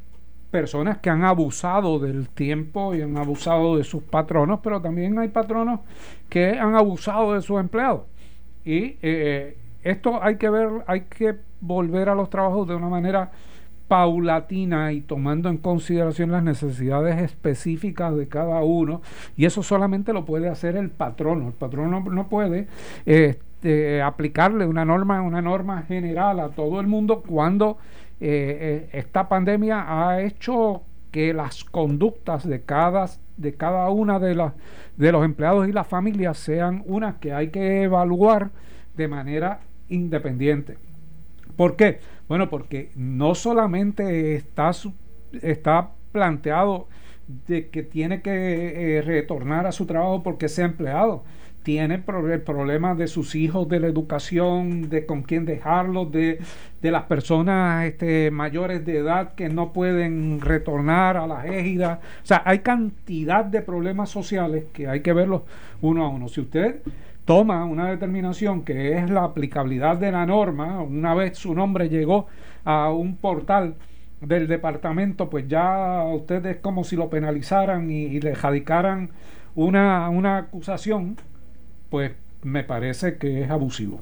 personas 0.50 0.98
que 0.98 1.10
han 1.10 1.24
abusado 1.24 1.98
del 1.98 2.28
tiempo 2.28 2.94
y 2.94 3.02
han 3.02 3.16
abusado 3.16 3.76
de 3.76 3.84
sus 3.84 4.02
patronos, 4.02 4.60
pero 4.62 4.80
también 4.80 5.18
hay 5.18 5.28
patronos 5.28 5.80
que 6.28 6.58
han 6.58 6.74
abusado 6.74 7.34
de 7.34 7.42
sus 7.42 7.60
empleados. 7.60 8.02
Y 8.64 8.96
eh, 9.02 9.56
esto 9.82 10.22
hay 10.22 10.36
que 10.36 10.50
ver, 10.50 10.68
hay 10.86 11.02
que 11.02 11.36
volver 11.60 12.08
a 12.08 12.14
los 12.14 12.30
trabajos 12.30 12.68
de 12.68 12.74
una 12.74 12.88
manera 12.88 13.30
paulatina 13.88 14.92
y 14.92 15.00
tomando 15.00 15.48
en 15.48 15.56
consideración 15.56 16.30
las 16.30 16.42
necesidades 16.42 17.20
específicas 17.22 18.14
de 18.14 18.28
cada 18.28 18.60
uno 18.60 19.00
y 19.34 19.46
eso 19.46 19.62
solamente 19.62 20.12
lo 20.12 20.26
puede 20.26 20.50
hacer 20.50 20.76
el 20.76 20.90
patrono 20.90 21.48
el 21.48 21.54
patrono 21.54 22.00
no, 22.00 22.28
puede 22.28 22.68
este, 23.06 24.02
aplicarle 24.02 24.66
una 24.66 24.84
norma 24.84 25.22
una 25.22 25.40
norma 25.40 25.82
general 25.82 26.38
a 26.38 26.50
todo 26.50 26.80
el 26.80 26.86
mundo 26.86 27.22
cuando 27.26 27.78
eh, 28.20 28.88
eh, 28.90 28.90
esta 28.92 29.28
pandemia 29.28 29.84
ha 29.86 30.20
hecho 30.22 30.82
que 31.10 31.32
las 31.32 31.64
conductas 31.64 32.46
de 32.46 32.62
cada 32.62 33.06
de 33.36 33.54
cada 33.54 33.88
una 33.90 34.18
de 34.18 34.34
las 34.34 34.52
de 34.96 35.12
los 35.12 35.24
empleados 35.24 35.68
y 35.68 35.72
las 35.72 35.86
familias 35.86 36.38
sean 36.38 36.82
unas 36.86 37.16
que 37.16 37.32
hay 37.32 37.48
que 37.48 37.82
evaluar 37.84 38.50
de 38.96 39.08
manera 39.08 39.60
independiente 39.88 40.76
¿Por 41.58 41.74
qué? 41.74 41.98
Bueno, 42.28 42.48
porque 42.48 42.92
no 42.94 43.34
solamente 43.34 44.36
está, 44.36 44.70
está 45.42 45.90
planteado 46.12 46.86
de 47.48 47.68
que 47.68 47.82
tiene 47.82 48.22
que 48.22 48.98
eh, 48.98 49.02
retornar 49.02 49.66
a 49.66 49.72
su 49.72 49.84
trabajo 49.84 50.22
porque 50.22 50.48
sea 50.48 50.66
empleado. 50.66 51.24
Tiene 51.62 51.96
el 51.96 52.40
problema 52.42 52.94
de 52.94 53.08
sus 53.08 53.34
hijos, 53.34 53.68
de 53.68 53.80
la 53.80 53.88
educación, 53.88 54.88
de 54.88 55.04
con 55.04 55.22
quién 55.22 55.44
dejarlos, 55.44 56.10
de, 56.10 56.38
de 56.80 56.90
las 56.90 57.02
personas 57.04 57.84
este, 57.84 58.30
mayores 58.30 58.84
de 58.86 58.98
edad 58.98 59.34
que 59.34 59.48
no 59.48 59.72
pueden 59.72 60.40
retornar 60.40 61.16
a 61.16 61.26
las 61.26 61.44
égidas. 61.44 61.98
O 62.22 62.26
sea, 62.26 62.42
hay 62.44 62.60
cantidad 62.60 63.44
de 63.44 63.60
problemas 63.60 64.08
sociales 64.08 64.64
que 64.72 64.88
hay 64.88 65.00
que 65.00 65.12
verlos 65.12 65.42
uno 65.82 66.04
a 66.04 66.08
uno. 66.08 66.28
Si 66.28 66.40
usted 66.40 66.80
toma 67.28 67.66
una 67.66 67.90
determinación 67.90 68.62
que 68.62 68.96
es 68.96 69.10
la 69.10 69.24
aplicabilidad 69.24 69.98
de 69.98 70.10
la 70.10 70.24
norma, 70.24 70.80
una 70.80 71.12
vez 71.14 71.36
su 71.36 71.54
nombre 71.54 71.90
llegó 71.90 72.26
a 72.64 72.90
un 72.90 73.16
portal 73.16 73.74
del 74.20 74.48
departamento, 74.48 75.28
pues 75.28 75.46
ya 75.46 76.04
ustedes 76.04 76.56
como 76.56 76.84
si 76.84 76.96
lo 76.96 77.10
penalizaran 77.10 77.90
y, 77.90 78.20
le 78.20 78.34
jadicaran 78.34 79.10
una, 79.54 80.08
una 80.08 80.38
acusación, 80.38 81.16
pues 81.90 82.12
me 82.42 82.64
parece 82.64 83.16
que 83.16 83.42
es 83.42 83.50
abusivo. 83.50 84.00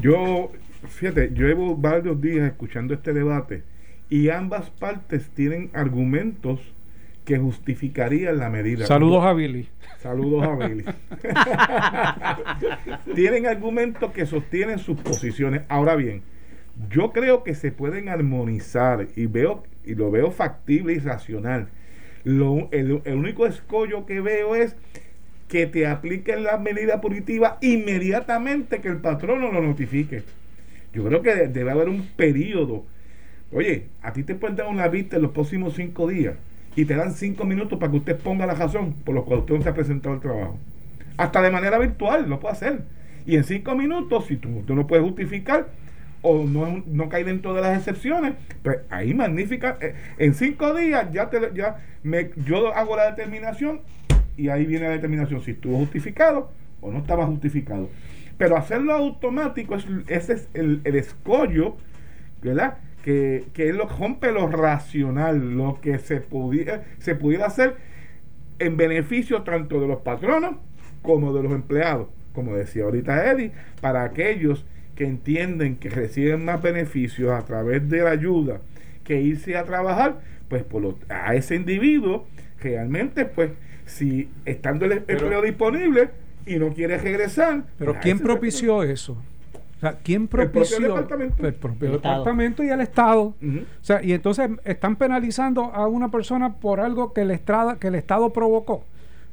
Yo, 0.00 0.50
fíjate, 0.88 1.30
yo 1.32 1.46
llevo 1.46 1.76
varios 1.76 2.20
días 2.20 2.46
escuchando 2.46 2.94
este 2.94 3.12
debate 3.12 3.62
y 4.10 4.28
ambas 4.30 4.70
partes 4.70 5.28
tienen 5.30 5.70
argumentos 5.72 6.60
que 7.24 7.38
justificarían 7.38 8.38
la 8.38 8.50
medida. 8.50 8.86
Saludos 8.86 9.24
a 9.24 9.32
Billy. 9.32 9.68
Saludos 9.98 10.44
a 10.44 10.54
Billy. 10.54 10.84
Tienen 13.14 13.46
argumentos 13.46 14.12
que 14.12 14.26
sostienen 14.26 14.78
sus 14.78 14.96
posiciones. 15.00 15.62
Ahora 15.68 15.96
bien, 15.96 16.22
yo 16.88 17.10
creo 17.12 17.42
que 17.42 17.56
se 17.56 17.72
pueden 17.72 18.08
armonizar 18.08 19.08
y 19.16 19.26
veo 19.26 19.64
y 19.84 19.96
lo 19.96 20.10
veo 20.10 20.30
factible 20.30 20.92
y 20.92 20.98
racional. 20.98 21.68
Lo, 22.22 22.68
el, 22.70 23.02
único 23.06 23.46
escollo 23.46 24.06
que 24.06 24.20
veo 24.20 24.54
es 24.54 24.76
que 25.48 25.66
te 25.66 25.86
apliquen 25.86 26.42
la 26.42 26.58
medida 26.58 27.00
punitiva 27.00 27.58
inmediatamente 27.60 28.80
que 28.80 28.88
el 28.88 28.98
patrono 28.98 29.52
lo 29.52 29.62
notifique. 29.62 30.22
Yo 30.92 31.04
creo 31.04 31.22
que 31.22 31.34
debe 31.48 31.70
haber 31.70 31.88
un 31.88 32.06
periodo. 32.16 32.84
Oye, 33.52 33.86
a 34.02 34.12
ti 34.12 34.22
te 34.22 34.34
pueden 34.34 34.56
dar 34.56 34.66
una 34.66 34.88
vista 34.88 35.16
en 35.16 35.22
los 35.22 35.32
próximos 35.32 35.74
cinco 35.74 36.08
días 36.08 36.34
y 36.74 36.84
te 36.84 36.94
dan 36.94 37.12
cinco 37.12 37.44
minutos 37.44 37.78
para 37.78 37.92
que 37.92 37.98
usted 37.98 38.16
ponga 38.16 38.46
la 38.46 38.54
razón 38.54 38.94
por 39.04 39.14
lo 39.14 39.24
cual 39.24 39.40
usted 39.40 39.54
no 39.54 39.62
se 39.62 39.68
ha 39.68 39.74
presentado 39.74 40.14
al 40.14 40.20
trabajo. 40.20 40.58
Hasta 41.16 41.42
de 41.42 41.50
manera 41.50 41.78
virtual 41.78 42.28
lo 42.28 42.40
puede 42.40 42.52
hacer. 42.52 42.80
Y 43.24 43.36
en 43.36 43.44
cinco 43.44 43.74
minutos, 43.74 44.26
si 44.26 44.36
tú, 44.36 44.62
no 44.68 44.86
puedes 44.86 45.04
justificar 45.04 45.68
o 46.22 46.44
no, 46.44 46.82
no 46.86 47.08
cae 47.08 47.24
dentro 47.24 47.54
de 47.54 47.62
las 47.62 47.78
excepciones, 47.78 48.34
pues 48.62 48.78
ahí 48.90 49.14
magnífica. 49.14 49.78
Eh, 49.80 49.94
en 50.18 50.34
cinco 50.34 50.74
días 50.74 51.10
ya, 51.12 51.30
te, 51.30 51.40
ya 51.54 51.76
me, 52.02 52.30
yo 52.44 52.74
hago 52.74 52.96
la 52.96 53.10
determinación 53.10 53.80
y 54.36 54.48
ahí 54.48 54.66
viene 54.66 54.86
la 54.86 54.92
determinación 54.92 55.40
si 55.42 55.52
estuvo 55.52 55.78
justificado 55.78 56.50
o 56.80 56.90
no 56.90 56.98
estaba 56.98 57.26
justificado. 57.26 57.88
Pero 58.38 58.56
hacerlo 58.56 58.92
automático, 58.92 59.74
es, 59.74 59.86
ese 60.08 60.32
es 60.34 60.48
el, 60.54 60.80
el 60.84 60.96
escollo, 60.96 61.76
¿verdad? 62.42 62.78
que, 63.06 63.44
que 63.52 63.72
lo 63.72 63.86
rompe 63.86 64.32
lo 64.32 64.48
racional, 64.48 65.56
lo 65.56 65.80
que 65.80 66.00
se 66.00 66.20
pudiera, 66.20 66.82
se 66.98 67.14
pudiera 67.14 67.46
hacer 67.46 67.76
en 68.58 68.76
beneficio 68.76 69.42
tanto 69.42 69.80
de 69.80 69.86
los 69.86 70.00
patronos 70.00 70.56
como 71.02 71.32
de 71.32 71.44
los 71.44 71.52
empleados. 71.52 72.08
Como 72.32 72.56
decía 72.56 72.82
ahorita 72.82 73.30
Eddie, 73.30 73.52
para 73.80 74.02
aquellos 74.02 74.66
que 74.96 75.04
entienden 75.04 75.76
que 75.76 75.88
reciben 75.88 76.44
más 76.44 76.60
beneficios 76.60 77.30
a 77.30 77.44
través 77.44 77.88
de 77.88 78.02
la 78.02 78.10
ayuda 78.10 78.60
que 79.04 79.20
irse 79.20 79.56
a 79.56 79.62
trabajar, 79.62 80.18
pues 80.48 80.64
por 80.64 80.96
a 81.08 81.36
ese 81.36 81.54
individuo 81.54 82.26
realmente, 82.60 83.24
pues 83.24 83.52
si 83.86 84.28
estando 84.44 84.84
el 84.84 84.92
empleo 84.92 85.40
disponible 85.42 86.10
y 86.44 86.56
no 86.56 86.72
quiere 86.72 86.98
regresar. 86.98 87.64
Pero 87.78 87.92
pues, 87.92 88.02
¿quién 88.02 88.18
propició 88.18 88.82
eso? 88.82 89.16
O 89.76 89.80
sea, 89.80 89.98
¿quién 90.02 90.26
propició? 90.26 90.78
El 90.78 90.82
departamento. 90.84 91.46
El 91.46 91.54
propio 91.54 91.92
departamento 91.92 92.64
y 92.64 92.68
el 92.68 92.80
Estado. 92.80 93.22
O 93.22 93.34
sea, 93.82 94.02
y 94.02 94.12
entonces 94.12 94.50
están 94.64 94.96
penalizando 94.96 95.64
a 95.64 95.86
una 95.86 96.10
persona 96.10 96.54
por 96.54 96.80
algo 96.80 97.12
que 97.12 97.22
el, 97.22 97.30
estrada, 97.30 97.76
que 97.76 97.88
el 97.88 97.94
Estado 97.94 98.32
provocó. 98.32 98.84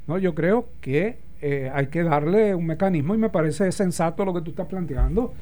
No, 0.06 0.18
yo 0.18 0.34
creo 0.34 0.68
que 0.80 1.18
eh, 1.40 1.70
hay 1.74 1.86
que 1.86 2.02
darle 2.02 2.54
un 2.54 2.66
mecanismo 2.66 3.14
y 3.14 3.18
me 3.18 3.30
parece 3.30 3.72
sensato 3.72 4.24
lo 4.24 4.34
que 4.34 4.42
tú 4.42 4.50
estás 4.50 4.66
planteando. 4.66 5.32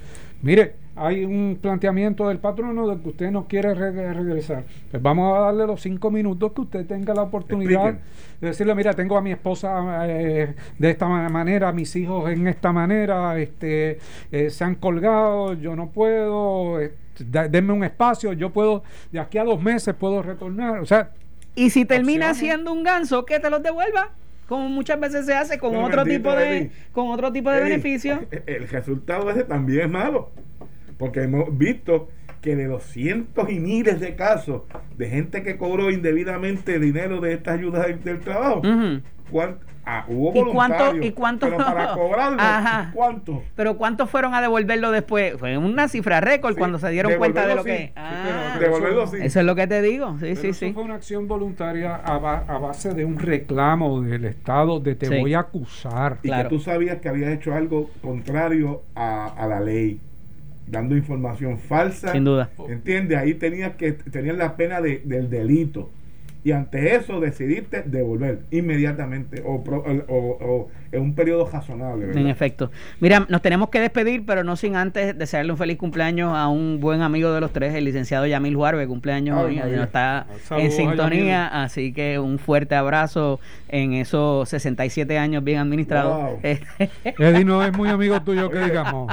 Mire, 0.40 0.74
hay 0.94 1.24
un 1.24 1.58
planteamiento 1.60 2.28
del 2.28 2.38
patrono 2.38 2.86
de 2.88 3.00
que 3.00 3.08
usted 3.08 3.30
no 3.30 3.46
quiere 3.46 3.74
regresar. 3.74 4.64
Pues 4.90 5.02
vamos 5.02 5.36
a 5.36 5.40
darle 5.40 5.66
los 5.66 5.80
cinco 5.80 6.10
minutos 6.10 6.52
que 6.52 6.60
usted 6.60 6.86
tenga 6.86 7.14
la 7.14 7.22
oportunidad 7.22 7.94
de 8.40 8.46
decirle, 8.48 8.74
mira, 8.74 8.92
tengo 8.92 9.16
a 9.16 9.22
mi 9.22 9.32
esposa 9.32 10.06
eh, 10.06 10.54
de 10.78 10.90
esta 10.90 11.06
manera, 11.06 11.68
a 11.68 11.72
mis 11.72 11.94
hijos 11.96 12.30
en 12.30 12.46
esta 12.46 12.72
manera, 12.72 13.38
este, 13.38 13.98
eh, 14.30 14.50
se 14.50 14.64
han 14.64 14.74
colgado, 14.74 15.54
yo 15.54 15.74
no 15.76 15.90
puedo, 15.90 16.78
este, 16.78 17.48
denme 17.48 17.72
un 17.72 17.84
espacio, 17.84 18.32
yo 18.32 18.50
puedo, 18.50 18.82
de 19.10 19.20
aquí 19.20 19.38
a 19.38 19.44
dos 19.44 19.62
meses 19.62 19.94
puedo 19.94 20.22
retornar. 20.22 20.80
O 20.80 20.86
sea, 20.86 21.10
y 21.54 21.70
si 21.70 21.84
termina 21.84 22.34
siendo 22.34 22.72
un 22.72 22.82
ganso, 22.82 23.24
que 23.24 23.38
te 23.40 23.50
los 23.50 23.62
devuelva 23.62 24.10
como 24.52 24.68
muchas 24.68 25.00
veces 25.00 25.24
se 25.24 25.32
hace 25.32 25.58
con 25.58 25.74
otro 25.76 26.04
tipo 26.04 26.30
de 26.34 26.70
con 26.92 27.08
otro 27.08 27.32
tipo 27.32 27.50
de 27.50 27.62
beneficio. 27.62 28.20
El 28.44 28.68
resultado 28.68 29.30
ese 29.30 29.44
también 29.44 29.86
es 29.86 29.90
malo. 29.90 30.30
Porque 31.02 31.24
hemos 31.24 31.58
visto 31.58 32.10
que 32.40 32.54
de 32.54 32.68
los 32.68 32.84
cientos 32.84 33.50
y 33.50 33.58
miles 33.58 33.98
de 33.98 34.14
casos 34.14 34.62
de 34.96 35.08
gente 35.08 35.42
que 35.42 35.56
cobró 35.56 35.90
indebidamente 35.90 36.78
dinero 36.78 37.20
de 37.20 37.34
estas 37.34 37.58
ayudas 37.58 37.88
del, 38.04 38.20
trabajo, 38.20 38.62
ah, 39.84 40.04
hubo 40.06 40.32
¿Y 40.32 40.52
cuánto, 40.52 41.02
¿Y 41.02 41.10
cuánto? 41.10 41.46
Pero 41.46 41.58
para 41.58 41.92
cobrarlo, 41.94 42.92
¿cuánto? 42.94 43.42
Pero 43.56 43.76
¿cuántos 43.76 44.08
fueron 44.08 44.32
a 44.32 44.40
devolverlo 44.40 44.92
después? 44.92 45.34
Fue 45.40 45.58
una 45.58 45.88
cifra 45.88 46.20
récord 46.20 46.56
cuando 46.56 46.78
se 46.78 46.88
dieron 46.90 47.14
cuenta 47.18 47.48
de 47.48 47.56
lo 47.56 47.64
que... 47.64 47.92
Ah, 47.96 48.58
devolverlo 48.60 49.08
sí. 49.08 49.16
Eso 49.22 49.40
es 49.40 49.44
lo 49.44 49.56
que 49.56 49.66
te 49.66 49.82
digo, 49.82 50.18
sí, 50.20 50.36
sí, 50.36 50.52
sí. 50.52 50.72
fue 50.72 50.84
una 50.84 50.94
acción 50.94 51.26
voluntaria 51.26 51.96
a, 51.96 52.18
base 52.58 52.94
de 52.94 53.04
un 53.04 53.18
reclamo 53.18 54.02
del 54.02 54.24
Estado 54.24 54.78
de 54.78 54.94
te 54.94 55.20
voy 55.20 55.34
a 55.34 55.40
acusar. 55.40 56.18
Y 56.22 56.30
que 56.30 56.44
tú 56.44 56.60
sabías 56.60 57.00
que 57.00 57.08
habías 57.08 57.32
hecho 57.32 57.52
algo 57.54 57.90
contrario 58.00 58.84
a, 58.94 59.26
a 59.26 59.48
la 59.48 59.58
ley 59.58 60.00
dando 60.66 60.96
información 60.96 61.58
falsa. 61.58 62.12
Sin 62.12 62.24
duda. 62.24 62.50
¿Entiendes? 62.68 63.18
Ahí 63.18 63.34
tenías 63.34 63.76
que 63.76 63.92
tenías 63.92 64.36
la 64.36 64.56
pena 64.56 64.80
de, 64.80 65.02
del 65.04 65.30
delito. 65.30 65.90
Y 66.44 66.52
ante 66.52 66.96
eso 66.96 67.20
decidiste 67.20 67.82
devolver 67.82 68.40
inmediatamente 68.50 69.42
o, 69.44 69.62
o 69.62 70.68
en 70.92 71.02
un 71.02 71.14
periodo 71.14 71.48
razonable. 71.50 72.12
En 72.12 72.26
efecto. 72.26 72.70
Mira, 73.00 73.26
nos 73.28 73.40
tenemos 73.40 73.70
que 73.70 73.80
despedir, 73.80 74.24
pero 74.26 74.44
no 74.44 74.56
sin 74.56 74.76
antes 74.76 75.16
desearle 75.16 75.50
un 75.50 75.58
feliz 75.58 75.78
cumpleaños 75.78 76.36
a 76.36 76.48
un 76.48 76.80
buen 76.80 77.00
amigo 77.00 77.32
de 77.32 77.40
los 77.40 77.52
tres, 77.52 77.74
el 77.74 77.84
licenciado 77.84 78.26
Yamil 78.26 78.54
Juárez, 78.54 78.86
cumpleaños 78.86 79.42
hoy, 79.42 79.58
está 79.58 80.26
en 80.50 80.70
sintonía, 80.70 81.62
así 81.62 81.92
que 81.92 82.18
un 82.18 82.38
fuerte 82.38 82.74
abrazo 82.74 83.40
en 83.68 83.94
esos 83.94 84.48
67 84.50 85.18
años 85.18 85.42
bien 85.42 85.58
administrados. 85.58 86.38
Eddie 86.42 87.44
no 87.44 87.64
es 87.64 87.72
muy 87.76 87.88
amigo 87.88 88.20
tuyo 88.20 88.50
que 88.50 88.58
digamos. 88.60 89.10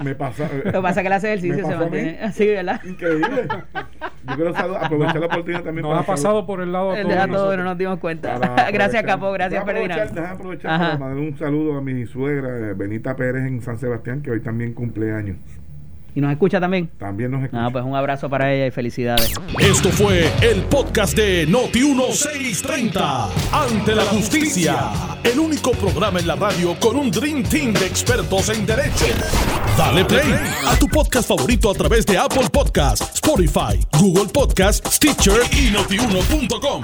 me 0.00 0.14
pasa. 0.16 0.50
Lo 0.64 0.72
que 0.72 0.80
pasa 0.80 1.00
es 1.00 1.04
que 1.04 1.06
él 1.06 1.12
hace 1.12 1.28
ejercicio 1.28 1.66
se 1.66 1.76
mantiene 1.76 2.18
así, 2.22 2.46
¿verdad? 2.46 2.80
Increíble. 2.84 3.46
Yo 4.28 4.34
quiero 4.34 4.56
aprovechar 4.56 5.20
la 5.20 5.26
oportunidad 5.26 5.62
también. 5.62 5.86
Nos 5.86 5.97
ha 5.98 6.02
pasado 6.02 6.46
por 6.46 6.60
el 6.60 6.72
lado 6.72 6.92
de 6.92 7.04
todo, 7.04 7.56
no 7.56 7.64
nos 7.64 7.78
dimos 7.78 7.98
cuenta. 7.98 8.38
gracias, 8.72 9.02
Capo. 9.02 9.32
Gracias, 9.32 9.64
Ferdinand 9.64 10.18
aprovechar 10.18 10.98
mandar 10.98 11.18
un 11.18 11.36
saludo 11.36 11.76
a 11.76 11.80
mi 11.80 12.06
suegra, 12.06 12.74
Benita 12.74 13.16
Pérez 13.16 13.46
en 13.46 13.60
San 13.60 13.78
Sebastián, 13.78 14.22
que 14.22 14.30
hoy 14.30 14.40
también 14.40 14.72
cumple 14.72 15.12
años. 15.12 15.36
¿Y 16.18 16.20
nos 16.20 16.32
escucha 16.32 16.58
también? 16.58 16.90
También 16.98 17.30
nos 17.30 17.44
escucha. 17.44 17.66
Ah, 17.66 17.70
pues 17.70 17.84
un 17.84 17.94
abrazo 17.94 18.28
para 18.28 18.52
ella 18.52 18.66
y 18.66 18.72
felicidades. 18.72 19.32
Esto 19.60 19.88
fue 19.90 20.28
el 20.42 20.62
podcast 20.62 21.16
de 21.16 21.46
Noti1630. 21.46 23.28
Ante 23.52 23.94
la 23.94 24.02
justicia. 24.02 24.90
El 25.22 25.38
único 25.38 25.70
programa 25.70 26.18
en 26.18 26.26
la 26.26 26.34
radio 26.34 26.74
con 26.80 26.96
un 26.96 27.12
Dream 27.12 27.44
Team 27.44 27.72
de 27.72 27.86
expertos 27.86 28.48
en 28.48 28.66
derecho. 28.66 29.04
Dale 29.76 30.04
play 30.06 30.34
a 30.66 30.76
tu 30.76 30.88
podcast 30.88 31.28
favorito 31.28 31.70
a 31.70 31.74
través 31.74 32.04
de 32.04 32.18
Apple 32.18 32.48
Podcasts, 32.52 33.14
Spotify, 33.14 33.78
Google 34.00 34.26
Podcasts, 34.32 34.96
Stitcher 34.96 35.42
y 35.52 35.70
notiuno.com. 35.70 36.82